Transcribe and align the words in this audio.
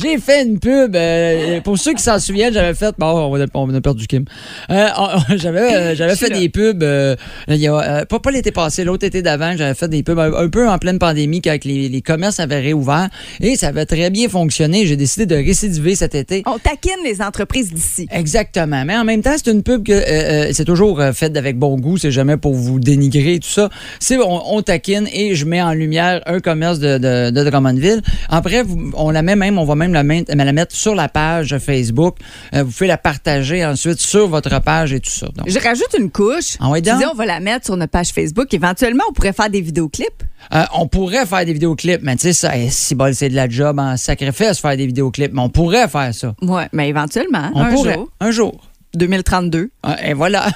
J'ai 0.00 0.18
fait 0.18 0.44
une 0.44 0.58
pub. 0.58 0.94
euh, 0.96 1.60
pour 1.60 1.78
ceux 1.78 1.92
qui 1.94 2.02
s'en 2.02 2.18
souviennent, 2.18 2.52
j'avais 2.52 2.74
fait. 2.74 2.94
Bon, 2.98 3.06
on 3.32 3.40
a, 3.40 3.46
on 3.54 3.74
a 3.74 3.80
perdu 3.80 4.06
Kim. 4.06 4.24
Euh, 4.70 4.86
j'avais 5.36 5.74
euh, 5.74 5.94
j'avais 5.94 6.16
fait 6.16 6.30
des 6.30 6.48
pubs. 6.48 6.82
euh, 6.82 7.16
il 7.48 7.56
y 7.56 7.68
a, 7.68 7.74
euh, 7.74 8.04
pas 8.04 8.18
pas 8.18 8.30
l'été 8.30 8.50
passé, 8.52 8.84
l'autre 8.84 9.06
été 9.06 9.22
d'avant, 9.22 9.54
j'avais 9.56 9.74
fait 9.74 9.88
des 9.88 10.02
pubs 10.02 10.18
un, 10.18 10.32
un 10.32 10.48
peu 10.48 10.68
en 10.68 10.78
pleine 10.78 10.98
pandémie 10.98 11.40
quand 11.42 11.64
les, 11.64 11.88
les 11.88 12.02
commerces 12.02 12.40
avaient 12.40 12.60
réouvert. 12.60 13.08
Et 13.40 13.56
ça 13.56 13.68
avait 13.68 13.86
très 13.86 14.10
bien 14.10 14.28
fonctionné. 14.28 14.86
J'ai 14.86 14.96
décidé 14.96 15.26
de 15.26 15.34
récidiver 15.36 15.94
cet 15.94 16.14
été. 16.14 16.42
On 16.46 16.58
taquine 16.58 17.02
les 17.04 17.20
entreprises 17.22 17.72
d'ici. 17.72 18.06
Exactement. 18.10 18.84
Mais 18.84 18.96
en 18.96 19.04
même 19.04 19.22
temps, 19.22 19.34
c'est 19.36 19.50
une 19.50 19.62
pub 19.62 19.84
que 19.86 19.92
euh, 19.92 20.48
euh, 20.48 20.50
c'est 20.52 20.64
toujours 20.64 21.00
euh, 21.00 21.12
faite 21.12 21.36
avec 21.36 21.58
bon 21.58 21.76
goût. 21.78 21.98
C'est 21.98 22.10
jamais 22.10 22.36
pour 22.36 22.54
vous 22.54 22.80
dénigrer 22.80 23.34
et 23.34 23.40
tout 23.40 23.48
ça. 23.48 23.68
C'est 23.98 24.18
on, 24.18 24.54
on 24.54 24.62
taquine 24.62 25.08
et 25.12 25.34
je 25.34 25.44
mets 25.44 25.62
en 25.62 25.72
lumière 25.72 26.20
un 26.26 26.40
commerce 26.40 26.78
de, 26.78 26.98
de, 26.98 27.30
de 27.30 27.50
Drummondville. 27.50 28.02
Après, 28.28 28.62
on 28.94 29.10
la 29.10 29.22
met 29.22 29.36
même, 29.36 29.58
on 29.58 29.64
va 29.64 29.74
même 29.74 29.89
la, 29.94 30.02
mettre- 30.02 30.32
la 30.34 30.52
mettre 30.52 30.74
sur 30.74 30.94
la 30.94 31.08
page 31.08 31.56
Facebook. 31.58 32.16
Euh, 32.54 32.62
vous 32.64 32.70
pouvez 32.70 32.86
la 32.86 32.98
partager 32.98 33.64
ensuite 33.64 34.00
sur 34.00 34.28
votre 34.28 34.60
page 34.62 34.92
et 34.92 35.00
tout 35.00 35.10
ça. 35.10 35.26
Donc, 35.34 35.48
Je 35.48 35.58
rajoute 35.58 35.94
une 35.98 36.10
couche. 36.10 36.56
Ah 36.60 36.70
Tu 36.76 36.82
donc? 36.82 36.98
dis, 36.98 37.04
on 37.10 37.14
va 37.14 37.26
la 37.26 37.40
mettre 37.40 37.66
sur 37.66 37.76
notre 37.76 37.92
page 37.92 38.08
Facebook. 38.10 38.52
Éventuellement, 38.54 39.04
on 39.08 39.12
pourrait 39.12 39.32
faire 39.32 39.50
des 39.50 39.60
vidéoclips. 39.60 40.22
euh, 40.54 40.64
on 40.74 40.86
pourrait 40.88 41.26
faire 41.26 41.44
des 41.44 41.52
vidéoclips, 41.52 42.00
mais 42.02 42.16
tu 42.16 42.32
sais, 42.32 42.48
eh, 42.54 42.70
si 42.70 42.94
bol, 42.94 43.14
c'est 43.14 43.28
de 43.28 43.34
la 43.36 43.48
job 43.48 43.78
en 43.78 43.96
sacrifice 43.96 44.58
faire 44.60 44.76
des 44.76 44.86
vidéoclips. 44.86 45.32
Mais 45.32 45.42
on 45.42 45.48
pourrait 45.50 45.88
faire 45.88 46.14
ça. 46.14 46.34
Ouais, 46.42 46.68
mais 46.72 46.88
éventuellement, 46.88 47.50
On 47.54 47.62
un 47.62 47.72
pourrait. 47.72 47.94
jour. 47.94 48.08
Un 48.20 48.30
jour. 48.30 48.69
2032. 48.94 49.70
Ah, 49.82 49.96
Et 50.08 50.14
voilà. 50.14 50.48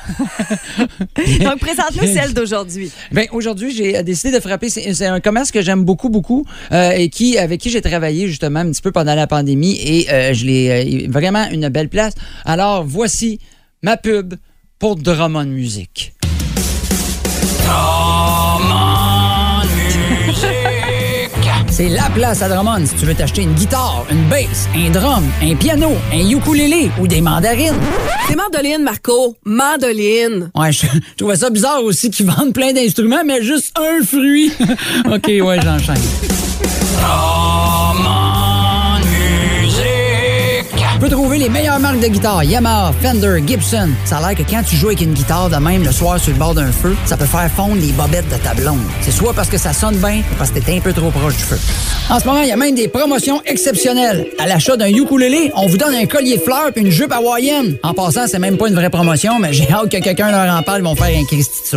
Donc, 1.41 1.59
présente-nous 1.59 2.13
celle 2.13 2.35
d'aujourd'hui. 2.35 2.91
Ben 3.13 3.27
aujourd'hui, 3.33 3.75
j'ai 3.75 4.03
décidé 4.03 4.33
de 4.33 4.41
frapper. 4.41 4.69
C'est 4.69 5.07
un 5.07 5.21
commerce 5.21 5.51
que 5.51 5.63
j'aime 5.63 5.85
beaucoup, 5.85 6.09
beaucoup, 6.09 6.45
euh, 6.73 6.91
et 6.91 7.09
qui, 7.09 7.39
avec 7.39 7.61
qui 7.61 7.71
j'ai 7.71 7.83
travaillé 7.83 8.27
justement 8.29 8.61
un 8.61 8.71
petit 8.71 8.83
peu 8.83 8.93
pendant 8.93 9.15
la 9.15 9.27
pandémie, 9.27 9.79
et 9.81 10.11
euh, 10.11 10.35
je 10.35 10.45
l'ai 10.45 11.05
euh, 11.05 11.11
vraiment 11.11 11.49
une 11.51 11.69
belle 11.69 11.89
place. 11.89 12.15
Alors 12.45 12.85
voici 12.85 13.39
ma 13.83 13.97
pub 13.97 14.35
pour 14.79 14.97
Drummond 14.97 15.47
Music. 15.47 16.13
C'est 21.77 21.89
la 21.89 22.09
place 22.15 22.41
à 22.41 22.49
Drummond 22.49 22.87
si 22.87 22.95
tu 22.95 23.05
veux 23.05 23.17
t'acheter 23.17 23.43
une 23.43 23.55
guitare, 23.55 24.07
une 24.09 24.29
bass, 24.29 24.69
un 24.77 24.91
drum, 24.91 25.25
un 25.43 25.57
piano, 25.57 25.91
un 26.13 26.31
ukulélé 26.31 26.89
ou 27.01 27.09
des 27.09 27.21
mandarines. 27.21 27.75
C'est 28.29 28.37
mandoline, 28.37 28.85
Marco. 28.85 29.35
Mandoline. 29.45 30.53
Ouais, 30.55 30.71
je, 30.71 30.87
je 30.87 31.17
trouvais 31.17 31.35
ça 31.35 31.51
bizarre 31.51 31.83
aussi 31.83 32.11
qu'ils 32.11 32.27
vendent 32.27 32.55
plein 32.55 32.73
d'instruments, 32.73 33.25
mais 33.27 33.43
juste 33.43 33.77
un 33.77 34.05
fruit. 34.05 34.53
OK, 35.13 35.27
ouais, 35.27 35.61
j'enchaîne. 35.65 35.97
Tu 35.97 37.74
peux 41.05 41.11
trouver 41.11 41.37
les 41.37 41.51
meilleures 41.51 41.81
marques 41.81 42.01
de 42.01 42.07
guitare, 42.07 42.45
Yamaha, 42.45 42.91
Fender, 43.03 43.43
Gibson. 43.47 43.91
Ça 44.07 44.17
a 44.17 44.21
l'air 44.21 44.35
que 44.35 44.51
quand 44.51 44.63
tu 44.67 44.75
joues 44.75 44.87
avec 44.87 45.03
une 45.03 45.13
guitare 45.13 45.51
de 45.51 45.57
même 45.57 45.85
le 45.85 45.93
soir 45.93 46.19
sur 46.19 46.33
le 46.33 46.39
bord 46.39 46.55
d'un 46.55 46.73
feu, 46.73 46.97
ça 47.05 47.19
peut 47.19 47.27
faire 47.27 47.51
fondre 47.51 47.75
les 47.79 47.93
bobettes 47.93 48.27
de 48.31 48.37
ta 48.37 48.55
blonde. 48.55 48.81
C'est 49.03 49.11
soit 49.11 49.35
parce 49.35 49.51
que 49.51 49.59
ça 49.59 49.75
sonne 49.75 49.97
bien, 49.97 50.21
ou 50.21 50.35
parce 50.39 50.51
que 50.51 50.61
t'es 50.61 50.79
un 50.79 50.81
peu 50.81 50.95
trop 50.95 51.11
proche 51.11 51.37
du 51.37 51.43
feu. 51.43 51.59
En 52.09 52.19
ce 52.19 52.25
moment, 52.25 52.41
il 52.41 52.49
y 52.49 52.53
a 52.53 52.57
même 52.57 52.75
des 52.75 52.89
promotions 52.89 53.43
exceptionnelles. 53.45 54.29
À 54.39 54.47
l'achat 54.47 54.79
d'un 54.79 54.89
ukulélé, 54.89 55.53
on 55.55 55.67
vous 55.67 55.77
donne 55.77 55.95
un 55.95 56.07
collier 56.07 56.39
de 56.39 56.43
fleurs 56.43 56.73
puis 56.75 56.83
une 56.83 56.91
jupe 56.91 57.13
hawaïenne. 57.13 57.77
En 57.83 57.93
passant, 57.93 58.27
c'est 58.27 58.39
même 58.39 58.57
pas 58.57 58.69
une 58.69 58.75
vraie 58.75 58.89
promotion, 58.89 59.39
mais 59.39 59.53
j'ai 59.53 59.71
hâte 59.71 59.91
que 59.91 59.99
quelqu'un 59.99 60.31
leur 60.31 60.57
en 60.57 60.63
parle, 60.63 60.81
ils 60.81 60.85
vont 60.85 60.97
faire 60.97 61.19
un 61.19 61.25
Christy 61.27 61.77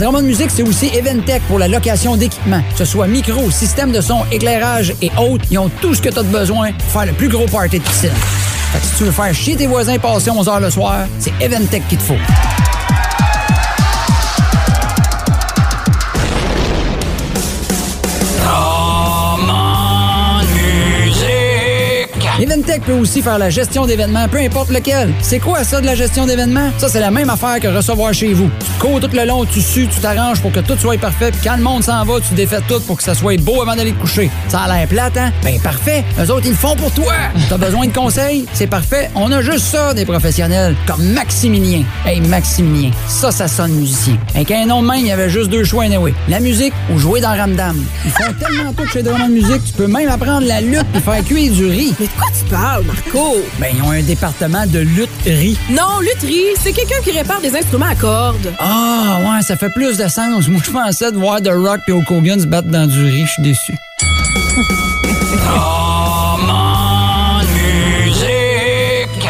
Drummond 0.00 0.22
Music, 0.22 0.50
c'est 0.50 0.62
aussi 0.62 0.86
Eventech 0.86 1.42
pour 1.42 1.58
la 1.58 1.68
location 1.68 2.16
d'équipements. 2.16 2.62
Que 2.72 2.78
ce 2.78 2.84
soit 2.86 3.06
micro, 3.06 3.50
système 3.50 3.92
de 3.92 4.00
son, 4.00 4.24
éclairage 4.32 4.94
et 5.02 5.10
autres, 5.18 5.44
ils 5.50 5.58
ont 5.58 5.70
tout 5.82 5.94
ce 5.94 6.00
que 6.00 6.08
tu 6.08 6.18
as 6.18 6.22
de 6.22 6.28
besoin 6.28 6.72
pour 6.72 6.88
faire 6.88 7.04
le 7.04 7.12
plus 7.12 7.28
gros 7.28 7.46
party 7.46 7.80
de 7.80 7.84
piscine. 7.84 8.08
Fait 8.72 8.78
que 8.78 8.86
si 8.86 8.94
tu 8.96 9.04
veux 9.04 9.10
faire 9.10 9.34
chier 9.34 9.56
tes 9.56 9.66
voisins 9.66 9.98
passer 9.98 10.30
11 10.30 10.48
heures 10.48 10.60
le 10.60 10.70
soir, 10.70 11.04
c'est 11.18 11.34
Eventech 11.42 11.86
qu'il 11.88 11.98
te 11.98 12.02
faut. 12.02 12.69
Peut 22.78 22.92
aussi 22.92 23.20
faire 23.20 23.38
la 23.38 23.50
gestion 23.50 23.84
d'événements, 23.84 24.28
peu 24.28 24.38
importe 24.38 24.70
lequel. 24.70 25.12
C'est 25.22 25.40
quoi 25.40 25.64
ça 25.64 25.80
de 25.80 25.86
la 25.86 25.96
gestion 25.96 26.24
d'événements? 26.24 26.70
Ça, 26.78 26.88
c'est 26.88 27.00
la 27.00 27.10
même 27.10 27.28
affaire 27.28 27.58
que 27.58 27.66
recevoir 27.66 28.14
chez 28.14 28.32
vous. 28.32 28.48
Tu 28.60 28.78
cours 28.78 29.00
tout 29.00 29.10
le 29.12 29.24
long, 29.26 29.44
tu 29.44 29.60
sues, 29.60 29.88
tu 29.88 30.00
t'arranges 30.00 30.40
pour 30.40 30.52
que 30.52 30.60
tout 30.60 30.76
soit 30.78 30.98
parfait, 30.98 31.32
puis 31.32 31.40
quand 31.42 31.56
le 31.56 31.62
monde 31.62 31.82
s'en 31.82 32.04
va, 32.04 32.20
tu 32.20 32.32
défais 32.34 32.60
tout 32.68 32.80
pour 32.80 32.96
que 32.96 33.02
ça 33.02 33.14
soit 33.14 33.40
beau 33.40 33.60
avant 33.60 33.74
d'aller 33.74 33.92
te 33.92 34.00
coucher. 34.00 34.30
Ça 34.48 34.60
a 34.60 34.72
l'air 34.72 34.86
plate, 34.86 35.16
hein? 35.16 35.32
Ben 35.42 35.60
parfait. 35.60 36.04
Eux 36.20 36.30
autres, 36.30 36.46
ils 36.46 36.50
le 36.50 36.56
font 36.56 36.76
pour 36.76 36.92
toi. 36.92 37.12
T'as 37.48 37.58
besoin 37.58 37.86
de 37.86 37.92
conseils? 37.92 38.46
C'est 38.52 38.68
parfait. 38.68 39.10
On 39.16 39.32
a 39.32 39.42
juste 39.42 39.66
ça, 39.66 39.92
des 39.92 40.04
professionnels, 40.04 40.76
comme 40.86 41.02
Maximilien. 41.12 41.82
Hey, 42.06 42.20
Maximilien, 42.20 42.92
ça, 43.08 43.32
ça 43.32 43.48
sonne 43.48 43.72
musicien. 43.72 44.16
Avec 44.34 44.50
un 44.52 44.66
nom 44.66 44.82
de 44.82 44.88
même, 44.88 45.00
il 45.00 45.08
y 45.08 45.12
avait 45.12 45.28
juste 45.30 45.50
deux 45.50 45.64
choix 45.64 45.84
anyway. 45.84 46.14
La 46.28 46.38
musique 46.40 46.72
ou 46.94 46.98
jouer 46.98 47.20
dans 47.20 47.36
Ramdam. 47.36 47.76
Ils 48.04 48.12
font 48.12 48.32
tellement 48.38 48.72
tout 48.72 48.86
chez 48.86 49.02
Drummond 49.02 49.28
Music, 49.28 49.62
tu 49.64 49.72
peux 49.72 49.88
même 49.88 50.08
apprendre 50.08 50.46
la 50.46 50.60
lutte 50.60 50.86
puis 50.92 51.02
faire 51.02 51.24
cuire 51.24 51.52
du 51.52 51.66
riz. 51.66 51.94
Mais 51.98 52.06
de 52.06 52.12
quoi 52.12 52.28
tu 52.38 52.44
parles, 52.44 52.59
Marco? 52.60 53.38
Ben, 53.58 53.68
ils 53.74 53.82
ont 53.82 53.90
un 53.90 54.02
département 54.02 54.66
de 54.66 54.80
lutte-riz. 54.80 55.58
Non, 55.70 56.00
lutherie, 56.00 56.54
c'est 56.60 56.72
quelqu'un 56.72 57.00
qui 57.02 57.10
répare 57.10 57.40
des 57.40 57.56
instruments 57.56 57.86
à 57.86 57.94
cordes. 57.94 58.52
Ah, 58.58 59.18
ouais, 59.20 59.42
ça 59.42 59.56
fait 59.56 59.70
plus 59.70 59.96
de 59.96 60.08
sens. 60.08 60.46
Moi, 60.46 60.60
je 60.62 60.70
pensais 60.70 61.10
de 61.10 61.16
voir 61.16 61.40
The 61.40 61.52
Rock 61.52 61.80
et 61.88 61.92
Hogan 61.92 62.38
se 62.38 62.46
battre 62.46 62.68
dans 62.68 62.86
du 62.86 63.02
riz. 63.02 63.24
Je 63.24 63.30
suis 63.32 63.42
déçu. 63.42 63.74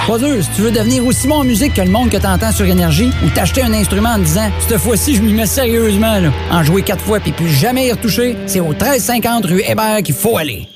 Pas 0.08 0.18
dur, 0.18 0.42
si 0.42 0.50
tu 0.56 0.62
veux 0.62 0.72
devenir 0.72 1.06
aussi 1.06 1.28
bon 1.28 1.36
en 1.36 1.44
musique 1.44 1.74
que 1.74 1.82
le 1.82 1.90
monde 1.90 2.10
que 2.10 2.16
t'entends 2.16 2.50
sur 2.50 2.66
Énergie 2.66 3.12
ou 3.24 3.30
t'acheter 3.30 3.62
un 3.62 3.72
instrument 3.72 4.08
en 4.08 4.18
disant 4.18 4.50
«Cette 4.68 4.78
fois-ci, 4.78 5.14
je 5.14 5.22
m'y 5.22 5.32
mets 5.32 5.46
sérieusement, 5.46 6.18
là. 6.18 6.32
En 6.50 6.64
jouer 6.64 6.82
quatre 6.82 7.04
fois 7.04 7.20
puis 7.20 7.30
plus 7.30 7.48
jamais 7.48 7.86
y 7.86 7.92
retoucher, 7.92 8.36
c'est 8.46 8.58
au 8.58 8.70
1350 8.70 9.46
rue 9.46 9.62
Hébert 9.64 10.02
qu'il 10.02 10.16
faut 10.16 10.36
aller. 10.36 10.66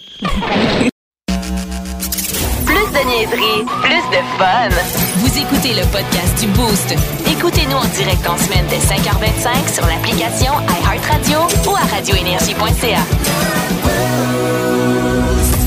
Plus 3.67 3.73
de 3.73 3.89
niaiserie, 3.89 4.03
plus 4.03 4.11
de 4.11 4.23
fun. 4.39 4.69
Vous 5.17 5.39
écoutez 5.39 5.75
le 5.75 5.87
podcast 5.91 6.39
du 6.41 6.47
Boost. 6.49 6.95
Écoutez-nous 7.27 7.77
en 7.77 7.85
direct 7.97 8.27
en 8.29 8.37
semaine 8.37 8.65
dès 8.69 8.79
5h25 8.79 9.73
sur 9.73 9.87
l'application 9.87 10.53
iHeartRadio 10.69 11.39
ou 11.71 11.75
à 11.77 11.81
radioénergie.ca. 11.95 13.01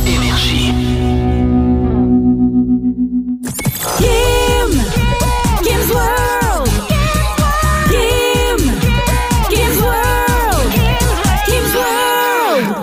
Énergie. 0.05 0.73
Kim! 3.97 4.81
Kim's 5.63 5.89
World! 5.91 6.69
Kim! 7.89 8.57
Kim's 9.49 9.81
World! 9.81 10.73
Kim's 11.45 11.73
World! 11.73 12.75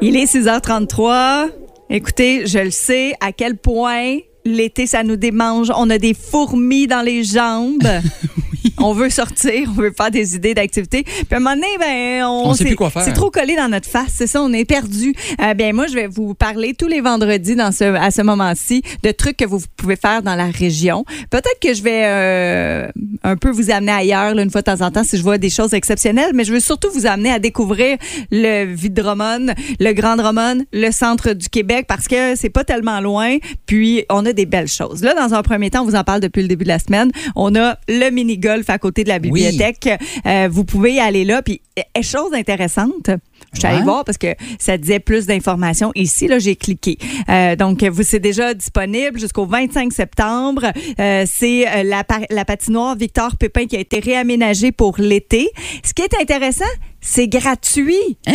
Il 0.00 0.16
est 0.16 0.32
6h33. 0.32 1.50
Écoutez, 1.90 2.46
je 2.46 2.58
le 2.58 2.70
sais 2.70 3.12
à 3.20 3.32
quel 3.32 3.56
point 3.56 4.18
l'été, 4.44 4.86
ça 4.86 5.02
nous 5.02 5.16
démange. 5.16 5.72
On 5.76 5.90
a 5.90 5.98
des 5.98 6.14
fourmis 6.14 6.86
dans 6.86 7.02
les 7.02 7.24
jambes. 7.24 7.82
On 8.86 8.92
veut 8.92 9.08
sortir, 9.08 9.70
on 9.70 9.80
veut 9.80 9.94
faire 9.96 10.10
des 10.10 10.36
idées 10.36 10.52
d'activités. 10.52 11.04
Puis 11.04 11.26
à 11.30 11.36
un 11.36 11.40
moment 11.40 11.54
donné, 11.54 11.66
ben, 11.80 12.24
on, 12.24 12.50
On 12.50 12.54
sait 12.54 12.64
plus 12.64 12.76
quoi 12.76 12.90
faire. 12.90 13.02
C'est 13.02 13.14
trop 13.14 13.30
collé 13.30 13.56
dans 13.56 13.70
notre 13.70 13.88
face, 13.88 14.12
c'est 14.14 14.26
ça, 14.26 14.42
on 14.42 14.52
est 14.52 14.66
perdu. 14.66 15.14
Euh, 15.40 15.54
bien, 15.54 15.72
moi, 15.72 15.86
je 15.86 15.94
vais 15.94 16.06
vous 16.06 16.34
parler 16.34 16.74
tous 16.74 16.86
les 16.86 17.00
vendredis 17.00 17.56
dans 17.56 17.72
ce, 17.72 17.84
à 17.84 18.10
ce 18.10 18.20
moment-ci 18.20 18.82
de 19.02 19.10
trucs 19.10 19.38
que 19.38 19.46
vous 19.46 19.60
pouvez 19.78 19.96
faire 19.96 20.22
dans 20.22 20.34
la 20.34 20.46
région. 20.46 21.06
Peut-être 21.30 21.58
que 21.62 21.72
je 21.72 21.82
vais 21.82 22.02
euh, 22.04 22.88
un 23.22 23.36
peu 23.36 23.50
vous 23.50 23.70
amener 23.70 23.92
ailleurs, 23.92 24.34
là, 24.34 24.42
une 24.42 24.50
fois 24.50 24.60
de 24.60 24.70
temps 24.70 24.84
en 24.84 24.90
temps, 24.90 25.02
si 25.02 25.16
je 25.16 25.22
vois 25.22 25.38
des 25.38 25.48
choses 25.48 25.72
exceptionnelles, 25.72 26.32
mais 26.34 26.44
je 26.44 26.52
veux 26.52 26.60
surtout 26.60 26.90
vous 26.92 27.06
amener 27.06 27.30
à 27.30 27.38
découvrir 27.38 27.96
le 28.30 28.64
Vidromone, 28.64 29.54
le 29.80 29.92
Grand 29.94 30.16
Drummond, 30.16 30.64
le 30.74 30.90
centre 30.90 31.32
du 31.32 31.48
Québec, 31.48 31.86
parce 31.88 32.06
que 32.06 32.36
c'est 32.36 32.50
pas 32.50 32.64
tellement 32.64 33.00
loin, 33.00 33.38
puis 33.64 34.04
on 34.10 34.26
a 34.26 34.34
des 34.34 34.44
belles 34.44 34.68
choses. 34.68 35.02
Là, 35.02 35.14
dans 35.14 35.32
un 35.32 35.42
premier 35.42 35.70
temps, 35.70 35.80
on 35.80 35.86
vous 35.86 35.96
en 35.96 36.04
parle 36.04 36.20
depuis 36.20 36.42
le 36.42 36.48
début 36.48 36.64
de 36.64 36.68
la 36.68 36.78
semaine. 36.78 37.10
On 37.34 37.54
a 37.54 37.78
le 37.88 38.10
mini-golf 38.10 38.68
à 38.74 38.78
côté 38.78 39.04
de 39.04 39.08
la 39.08 39.18
bibliothèque. 39.18 39.88
Euh, 40.26 40.48
vous 40.50 40.64
pouvez 40.64 41.00
aller 41.00 41.24
là. 41.24 41.42
Puis, 41.42 41.60
chose 42.02 42.32
intéressante, 42.34 43.10
je 43.52 43.58
suis 43.58 43.66
allée 43.66 43.78
Ouais. 43.78 43.84
voir 43.84 44.04
parce 44.04 44.18
que 44.18 44.34
ça 44.58 44.76
disait 44.78 45.00
plus 45.00 45.26
d'informations. 45.26 45.92
Ici, 45.94 46.26
là, 46.28 46.38
j'ai 46.38 46.56
cliqué. 46.56 46.98
Euh, 47.28 47.56
donc, 47.56 47.82
vous, 47.82 48.02
c'est 48.02 48.20
déjà 48.20 48.54
disponible 48.54 49.18
jusqu'au 49.18 49.46
25 49.46 49.92
septembre. 49.92 50.66
Euh, 51.00 51.24
c'est 51.26 51.84
la, 51.84 52.04
la 52.30 52.44
patinoire 52.44 52.96
Victor 52.96 53.36
Pépin 53.36 53.66
qui 53.66 53.76
a 53.76 53.80
été 53.80 54.00
réaménagée 54.00 54.72
pour 54.72 54.96
l'été. 54.98 55.48
Ce 55.84 55.94
qui 55.94 56.02
est 56.02 56.14
intéressant, 56.20 56.64
c'est 57.00 57.28
gratuit. 57.28 58.18
Hein? 58.26 58.32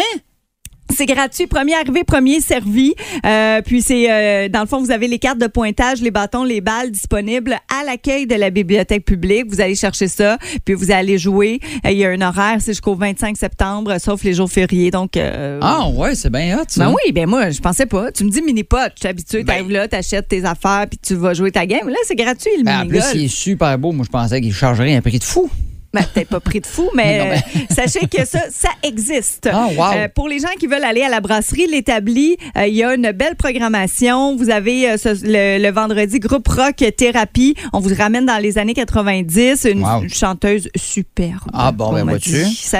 C'est 0.96 1.06
gratuit, 1.06 1.48
premier 1.48 1.76
arrivé, 1.76 2.04
premier 2.04 2.42
servi. 2.42 2.94
Euh, 3.26 3.62
puis 3.62 3.82
c'est 3.82 4.12
euh, 4.12 4.50
dans 4.50 4.62
le 4.62 4.66
fond, 4.66 4.80
vous 4.82 4.92
avez 4.92 5.08
les 5.08 5.20
cartes 5.20 5.38
de 5.38 5.48
pointage, 5.48 6.02
les 6.02 6.12
bâtons, 6.12 6.44
les 6.44 6.62
balles 6.62 6.92
disponibles 6.92 7.58
à 7.70 7.86
l'accueil 7.86 8.26
de 8.28 8.36
la 8.36 8.50
bibliothèque 8.50 9.06
publique. 9.06 9.46
Vous 9.50 9.62
allez 9.62 9.76
chercher 9.76 10.08
ça, 10.08 10.38
puis 10.66 10.74
vous 10.74 10.92
allez 10.92 11.18
jouer. 11.18 11.60
Euh, 11.86 11.92
Il 11.92 11.98
y 11.98 12.06
a 12.06 12.10
un 12.10 12.22
horaire, 12.22 12.58
c'est 12.60 12.72
jusqu'au 12.72 12.96
25 12.96 13.38
septembre, 13.38 13.98
sauf 14.00 14.24
les 14.24 14.34
jours 14.34 14.50
fériés. 14.52 14.92
Donc 14.92 15.16
euh, 15.16 15.60
Ah, 15.62 15.88
ouais, 15.90 16.16
c'est 16.16 16.30
bien 16.32 16.58
hot, 16.60 16.64
ça. 16.68 16.86
ben 16.86 16.92
oui, 16.92 17.12
ben 17.12 17.28
moi, 17.28 17.50
je 17.52 17.60
pensais 17.62 17.86
pas. 17.86 18.12
Tu 18.12 18.24
me 18.24 18.30
dis 18.30 18.42
mini-pot, 18.42 18.78
tu 19.00 19.08
habitué, 19.08 19.44
Ben- 19.44 19.54
t'arrives 19.54 19.72
là, 19.72 19.88
t'achètes 19.88 20.28
tes 20.28 20.44
affaires, 20.44 20.86
puis 20.90 21.00
tu 21.06 21.16
vas 21.16 21.34
jouer 21.34 21.52
ta 21.52 21.66
game. 21.66 21.88
Là, 21.88 21.96
c'est 22.06 22.16
gratuit, 22.16 22.52
le 22.58 22.64
Ben, 22.64 22.82
en 22.82 22.88
plus, 22.88 23.04
il 23.14 23.26
est 23.26 23.28
super 23.28 23.78
beau. 23.78 23.92
Moi, 23.92 24.06
je 24.06 24.12
pensais 24.12 24.42
qu'il 24.42 24.54
chargerait 24.54 24.96
un 24.96 25.02
prix 25.02 25.20
de 25.20 25.24
fou. 25.24 25.50
Ben, 25.92 26.04
peut-être 26.14 26.30
pas 26.30 26.40
pris 26.40 26.60
de 26.62 26.68
fou, 26.68 26.88
mais, 26.96 27.18
Non, 27.18 27.32
euh, 27.32 27.36
sachez 27.72 28.06
que 28.08 28.24
ça, 28.26 28.42
ça 28.52 28.70
existe. 28.84 29.50
Ah, 29.52 29.68
wow. 29.76 29.84
Euh, 29.96 30.08
pour 30.14 30.28
les 30.30 30.38
gens 30.40 30.50
qui 30.60 30.68
veulent 30.68 30.84
aller 30.84 31.02
à 31.02 31.10
la 31.10 31.20
brasserie 31.20 31.66
L'Établi, 31.66 32.38
euh, 32.58 32.68
il 32.68 32.76
y 32.76 32.84
a 32.84 32.94
une 32.94 33.12
belle 33.12 33.36
programmation. 33.36 34.36
Vous 34.36 34.50
avez 34.52 34.98
ce- 34.98 35.26
le, 35.26 35.62
le 35.64 35.72
vendredi 35.72 36.20
groupe 36.20 36.48
rock 36.48 36.76
thérapie. 36.96 37.56
On 37.74 37.80
vous 37.80 37.94
ramène 37.98 38.26
dans 38.26 38.38
les 38.38 38.58
années 38.58 38.74
90. 38.76 39.66
Une 39.72 39.80
Wow. 39.84 40.08
chanteuse 40.10 40.70
superbe. 40.76 41.50
Ah, 41.54 41.72
bon, 41.72 41.92
ben, 41.94 42.04
vois-tu? 42.04 42.36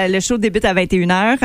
le 0.08 0.20
show 0.20 0.38
débute 0.38 0.64
à 0.64 0.72
21h. 0.74 1.36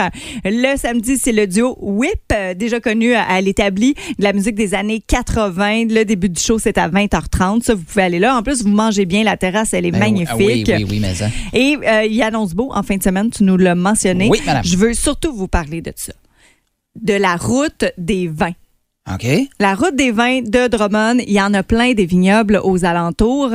Le 0.43 0.77
samedi, 0.77 1.17
c'est 1.17 1.31
le 1.31 1.47
duo 1.47 1.75
Whip, 1.81 2.31
déjà 2.55 2.79
connu 2.79 3.13
à, 3.15 3.23
à 3.23 3.41
L'Établi, 3.41 3.95
de 4.19 4.23
la 4.23 4.33
musique 4.33 4.55
des 4.55 4.73
années 4.75 5.01
80. 5.07 5.85
Le 5.89 6.03
début 6.03 6.29
du 6.29 6.39
show, 6.41 6.59
c'est 6.59 6.77
à 6.77 6.89
20h30. 6.89 7.63
Ça, 7.63 7.73
vous 7.73 7.83
pouvez 7.83 8.03
aller 8.03 8.19
là. 8.19 8.37
En 8.37 8.43
plus, 8.43 8.63
vous 8.63 8.69
mangez 8.69 9.05
bien. 9.05 9.23
La 9.23 9.37
terrasse, 9.37 9.73
elle 9.73 9.85
est 9.85 9.91
Ben 9.91 9.97
oui, 10.03 10.11
magnifique. 10.11 10.29
ah 10.31 10.35
oui, 10.37 10.63
oui, 10.67 10.85
oui, 10.89 10.99
mais 10.99 11.13
ça. 11.15 11.25
Et 11.55 11.77
euh, 11.83 12.03
il 12.03 12.21
annonce 12.21 12.53
beau 12.53 12.71
en 12.73 12.83
fin 12.83 12.97
de 12.97 13.03
semaine, 13.03 13.31
tu 13.31 13.43
nous 13.43 13.57
l'as 13.57 13.75
mentionné. 13.75 14.27
Oui, 14.29 14.41
madame. 14.45 14.63
Je 14.63 14.75
veux 14.75 14.93
surtout 14.93 15.33
vous 15.33 15.47
parler 15.47 15.81
de 15.81 15.93
ça. 15.95 16.13
De 16.95 17.13
la 17.13 17.37
route 17.37 17.85
des 17.97 18.27
vins. 18.27 18.53
OK? 19.13 19.27
La 19.59 19.75
route 19.75 19.95
des 19.95 20.09
vins 20.09 20.41
de 20.41 20.67
Drummond, 20.67 21.19
il 21.27 21.31
y 21.33 21.39
en 21.39 21.53
a 21.53 21.61
plein 21.61 21.93
des 21.93 22.07
vignobles 22.07 22.59
aux 22.63 22.85
alentours. 22.85 23.51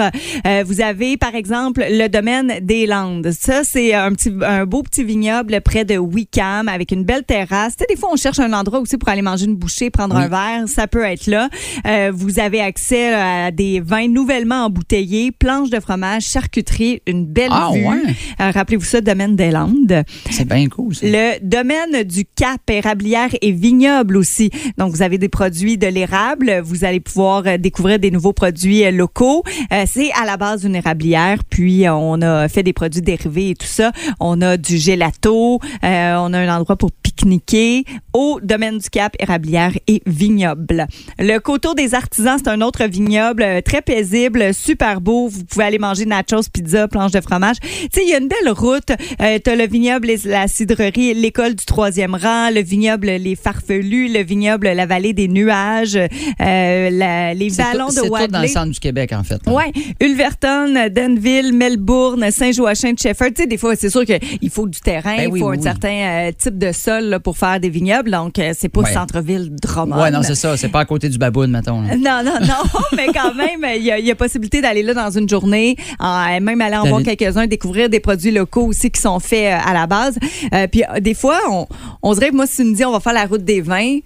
Euh, 0.47 0.63
vous 0.65 0.81
avez, 0.81 1.17
par 1.17 1.35
exemple, 1.35 1.85
le 1.91 2.07
domaine 2.07 2.61
des 2.63 2.87
Landes. 2.87 3.33
Ça, 3.33 3.65
c'est 3.65 3.93
un, 3.93 4.13
petit, 4.13 4.33
un 4.43 4.65
beau 4.65 4.85
petit 4.85 5.03
vignoble 5.03 5.61
près 5.61 5.85
de 5.85 5.99
Wickham 5.99 6.69
avec 6.69 6.93
une 6.93 7.03
belle 7.03 7.25
terrasse. 7.25 7.75
Tu 7.77 7.81
sais, 7.83 7.87
des 7.93 7.97
fois, 7.99 8.11
on 8.13 8.17
cherche 8.17 8.39
un 8.39 8.53
endroit 8.53 8.79
aussi 8.79 8.97
pour 8.97 9.09
aller 9.09 9.23
manger 9.23 9.47
une 9.47 9.57
bouchée, 9.57 9.91
prendre 9.91 10.15
Oui. 10.15 10.23
un 10.23 10.29
verre. 10.29 10.69
Ça 10.69 10.87
peut 10.87 11.03
être 11.03 11.27
là. 11.27 11.49
Euh, 11.85 12.13
vous 12.15 12.39
avez 12.39 12.61
accès 12.61 13.13
à 13.13 13.51
des 13.51 13.81
vins 13.81 14.07
nouvellement 14.07 14.67
embouteillés, 14.67 15.33
planches 15.33 15.71
de 15.71 15.81
fromage, 15.81 16.23
charcuterie, 16.27 17.03
une 17.09 17.27
belle 17.27 17.49
Ah, 17.51 17.71
vue. 17.75 17.85
ouais? 17.89 18.03
Euh, 18.41 18.51
Rappelez-vous 18.53 18.85
ça, 18.85 19.01
domaine 19.01 19.35
des 19.35 19.51
Landes. 19.51 20.05
C'est 20.31 20.47
bien 20.47 20.69
cool, 20.69 20.95
ça. 20.95 21.07
Le 21.07 21.41
domaine 21.45 22.05
du 22.05 22.25
Cap, 22.25 22.61
érablière 22.71 23.31
et 23.43 23.51
vignoble 23.51 24.17
aussi. 24.17 24.51
Donc, 24.79 24.93
vous 24.93 25.03
avez 25.03 25.19
des 25.19 25.29
produits 25.41 25.79
de 25.79 25.87
l'érable. 25.87 26.61
Vous 26.63 26.85
allez 26.85 27.01
pouvoir 27.01 27.45
euh, 27.47 27.57
découvrir 27.57 27.99
des 27.99 28.11
nouveaux 28.11 28.35
produits 28.35 28.85
euh, 28.85 28.91
locaux. 28.91 29.43
Euh, 29.73 29.85
c'est 29.87 30.13
à 30.13 30.27
la 30.27 30.37
base 30.37 30.61
d'une 30.61 30.77
érablière. 30.77 31.39
Puis, 31.49 31.89
on 31.89 32.21
a 32.21 32.47
fait 32.49 32.63
des 32.63 32.75
produits 32.75 33.01
dérivés 33.01 33.51
et 33.51 33.55
tout 33.55 33.67
ça. 33.67 33.91
On 34.21 34.43
a 34.43 34.59
du 34.59 34.77
gelato. 34.77 35.59
On 35.83 36.33
a 36.35 36.39
un 36.39 36.59
endroit 36.59 36.77
pour 36.77 36.93
pique-niquer 36.93 37.85
au 38.13 38.41
domaine 38.43 38.79
du 38.79 38.91
Cap, 38.91 39.17
érablière 39.19 39.73
et 39.87 40.03
vignoble. 40.07 40.87
Le 41.19 41.39
coteau 41.39 41.75
des 41.75 41.95
artisans, 41.95 42.37
c'est 42.39 42.51
un 42.51 42.61
autre 42.61 42.85
vignoble 42.85 43.63
très 43.65 43.83
paisible, 43.83 44.53
super 44.53 45.01
beau. 45.01 45.29
Vous 45.29 45.45
pouvez 45.45 45.65
aller 45.65 45.79
manger 45.79 46.07
nachos, 46.07 46.49
pizza, 46.53 46.89
planche 46.89 47.13
de 47.13 47.21
fromage. 47.21 47.57
Tu 47.61 47.89
sais, 47.93 48.03
il 48.03 48.11
y 48.11 48.15
a 48.15 48.19
une 48.19 48.29
belle 48.29 48.53
route. 48.53 48.91
Euh, 49.23 49.39
T'as 49.43 49.57
le 49.57 49.67
vignoble, 49.67 50.11
la 50.25 50.49
cidrerie, 50.49 51.15
l'école 51.15 51.55
du 51.55 51.65
troisième 51.65 52.15
rang, 52.15 52.51
le 52.51 52.63
vignoble, 52.63 53.07
les 53.07 53.37
farfelus, 53.37 54.09
le 54.09 54.23
vignoble, 54.23 54.69
la 54.69 54.87
vallée 54.87 55.13
des 55.13 55.29
nuages, 55.33 55.97
euh, 55.97 56.91
la- 56.91 57.35
les 57.35 57.51
C'est 57.51 57.63
vallons 57.63 57.87
tout- 57.87 57.95
de 57.95 58.01
C'est 58.01 58.01
tout 58.03 58.09
dans 58.11 58.17
le 58.19 58.33
Wadley. 58.35 58.49
centre 58.49 58.71
du 58.73 58.81
Québec, 58.81 59.13
en 59.13 59.23
fait. 59.25 59.41
Ouais, 59.47 59.73
Ulverton, 60.01 60.89
Denville, 60.91 61.53
Melbourne, 61.53 62.31
Saint-Joachim 62.31 62.93
de 62.93 62.99
Shefford. 62.99 63.29
Tu 63.29 63.43
sais, 63.43 63.47
des 63.47 63.57
fois, 63.59 63.75
c'est 63.77 63.91
sûr 63.91 64.05
qu'il 64.05 64.51
faut 64.51 64.67
du 64.69 64.81
terrain, 64.81 65.17
Ben 65.17 65.23
il 65.29 65.33
oui, 65.33 65.41
faut 65.41 65.49
oui, 65.51 65.57
un 65.57 65.59
oui. 65.59 65.63
certain 65.63 65.89
euh, 66.29 66.33
type 66.37 66.59
de 66.59 66.73
sol 66.73 67.05
là, 67.05 67.21
pour 67.21 67.37
faire 67.39 67.61
des 67.61 67.69
vignobles. 67.71 68.11
Donc, 68.11 68.39
euh, 68.39 68.53
c'est 68.59 68.69
pas 68.69 68.81
Ouais. 68.83 68.93
centre-ville 68.93 69.51
Drummond. 69.63 70.01
Ouais, 70.03 70.11
non, 70.11 70.23
c'est 70.23 70.35
ça. 70.35 70.57
C'est 70.57 70.69
pas 70.69 70.81
à 70.81 70.85
côté 70.85 71.09
du 71.09 71.19
baboune, 71.19 71.51
mettons. 71.51 71.81
là. 71.83 71.97
Non, 71.97 72.23
non, 72.25 72.39
non, 72.41 72.65
mais 72.97 73.07
quand 73.15 73.35
même, 73.35 73.65
il 73.77 73.83
y, 73.83 73.91
a- 73.91 73.99
il 73.99 74.07
y 74.07 74.11
a 74.11 74.15
possibilité 74.15 74.61
d'aller 74.61 74.83
là 74.83 74.95
dans 74.95 75.11
une 75.11 75.29
journée, 75.29 75.77
même 76.01 76.61
aller 76.61 76.77
en 76.77 76.87
voir 76.87 77.03
quelques-uns, 77.03 77.47
découvrir 77.47 77.89
des 77.89 78.01
produits 78.01 78.31
locaux 78.31 78.67
aussi 78.67 78.91
qui 78.91 79.01
sont 79.01 79.21
faits 79.21 79.55
à 79.67 79.73
la 79.73 79.87
base. 79.87 80.19
Euh, 80.55 80.67
puis 80.67 80.83
des 81.01 81.15
fois, 81.15 81.39
on, 81.51 81.67
on 82.03 82.15
dirait 82.15 82.31
que 82.31 82.37
moi, 82.37 82.47
si 82.47 82.57
tu 82.57 82.65
me 82.65 82.75
dis 82.75 82.85
on 82.85 82.93
va 82.93 83.01
faire 83.01 83.13
la 83.13 83.25
route 83.27 83.45
des 83.45 83.61
vins, 83.61 83.99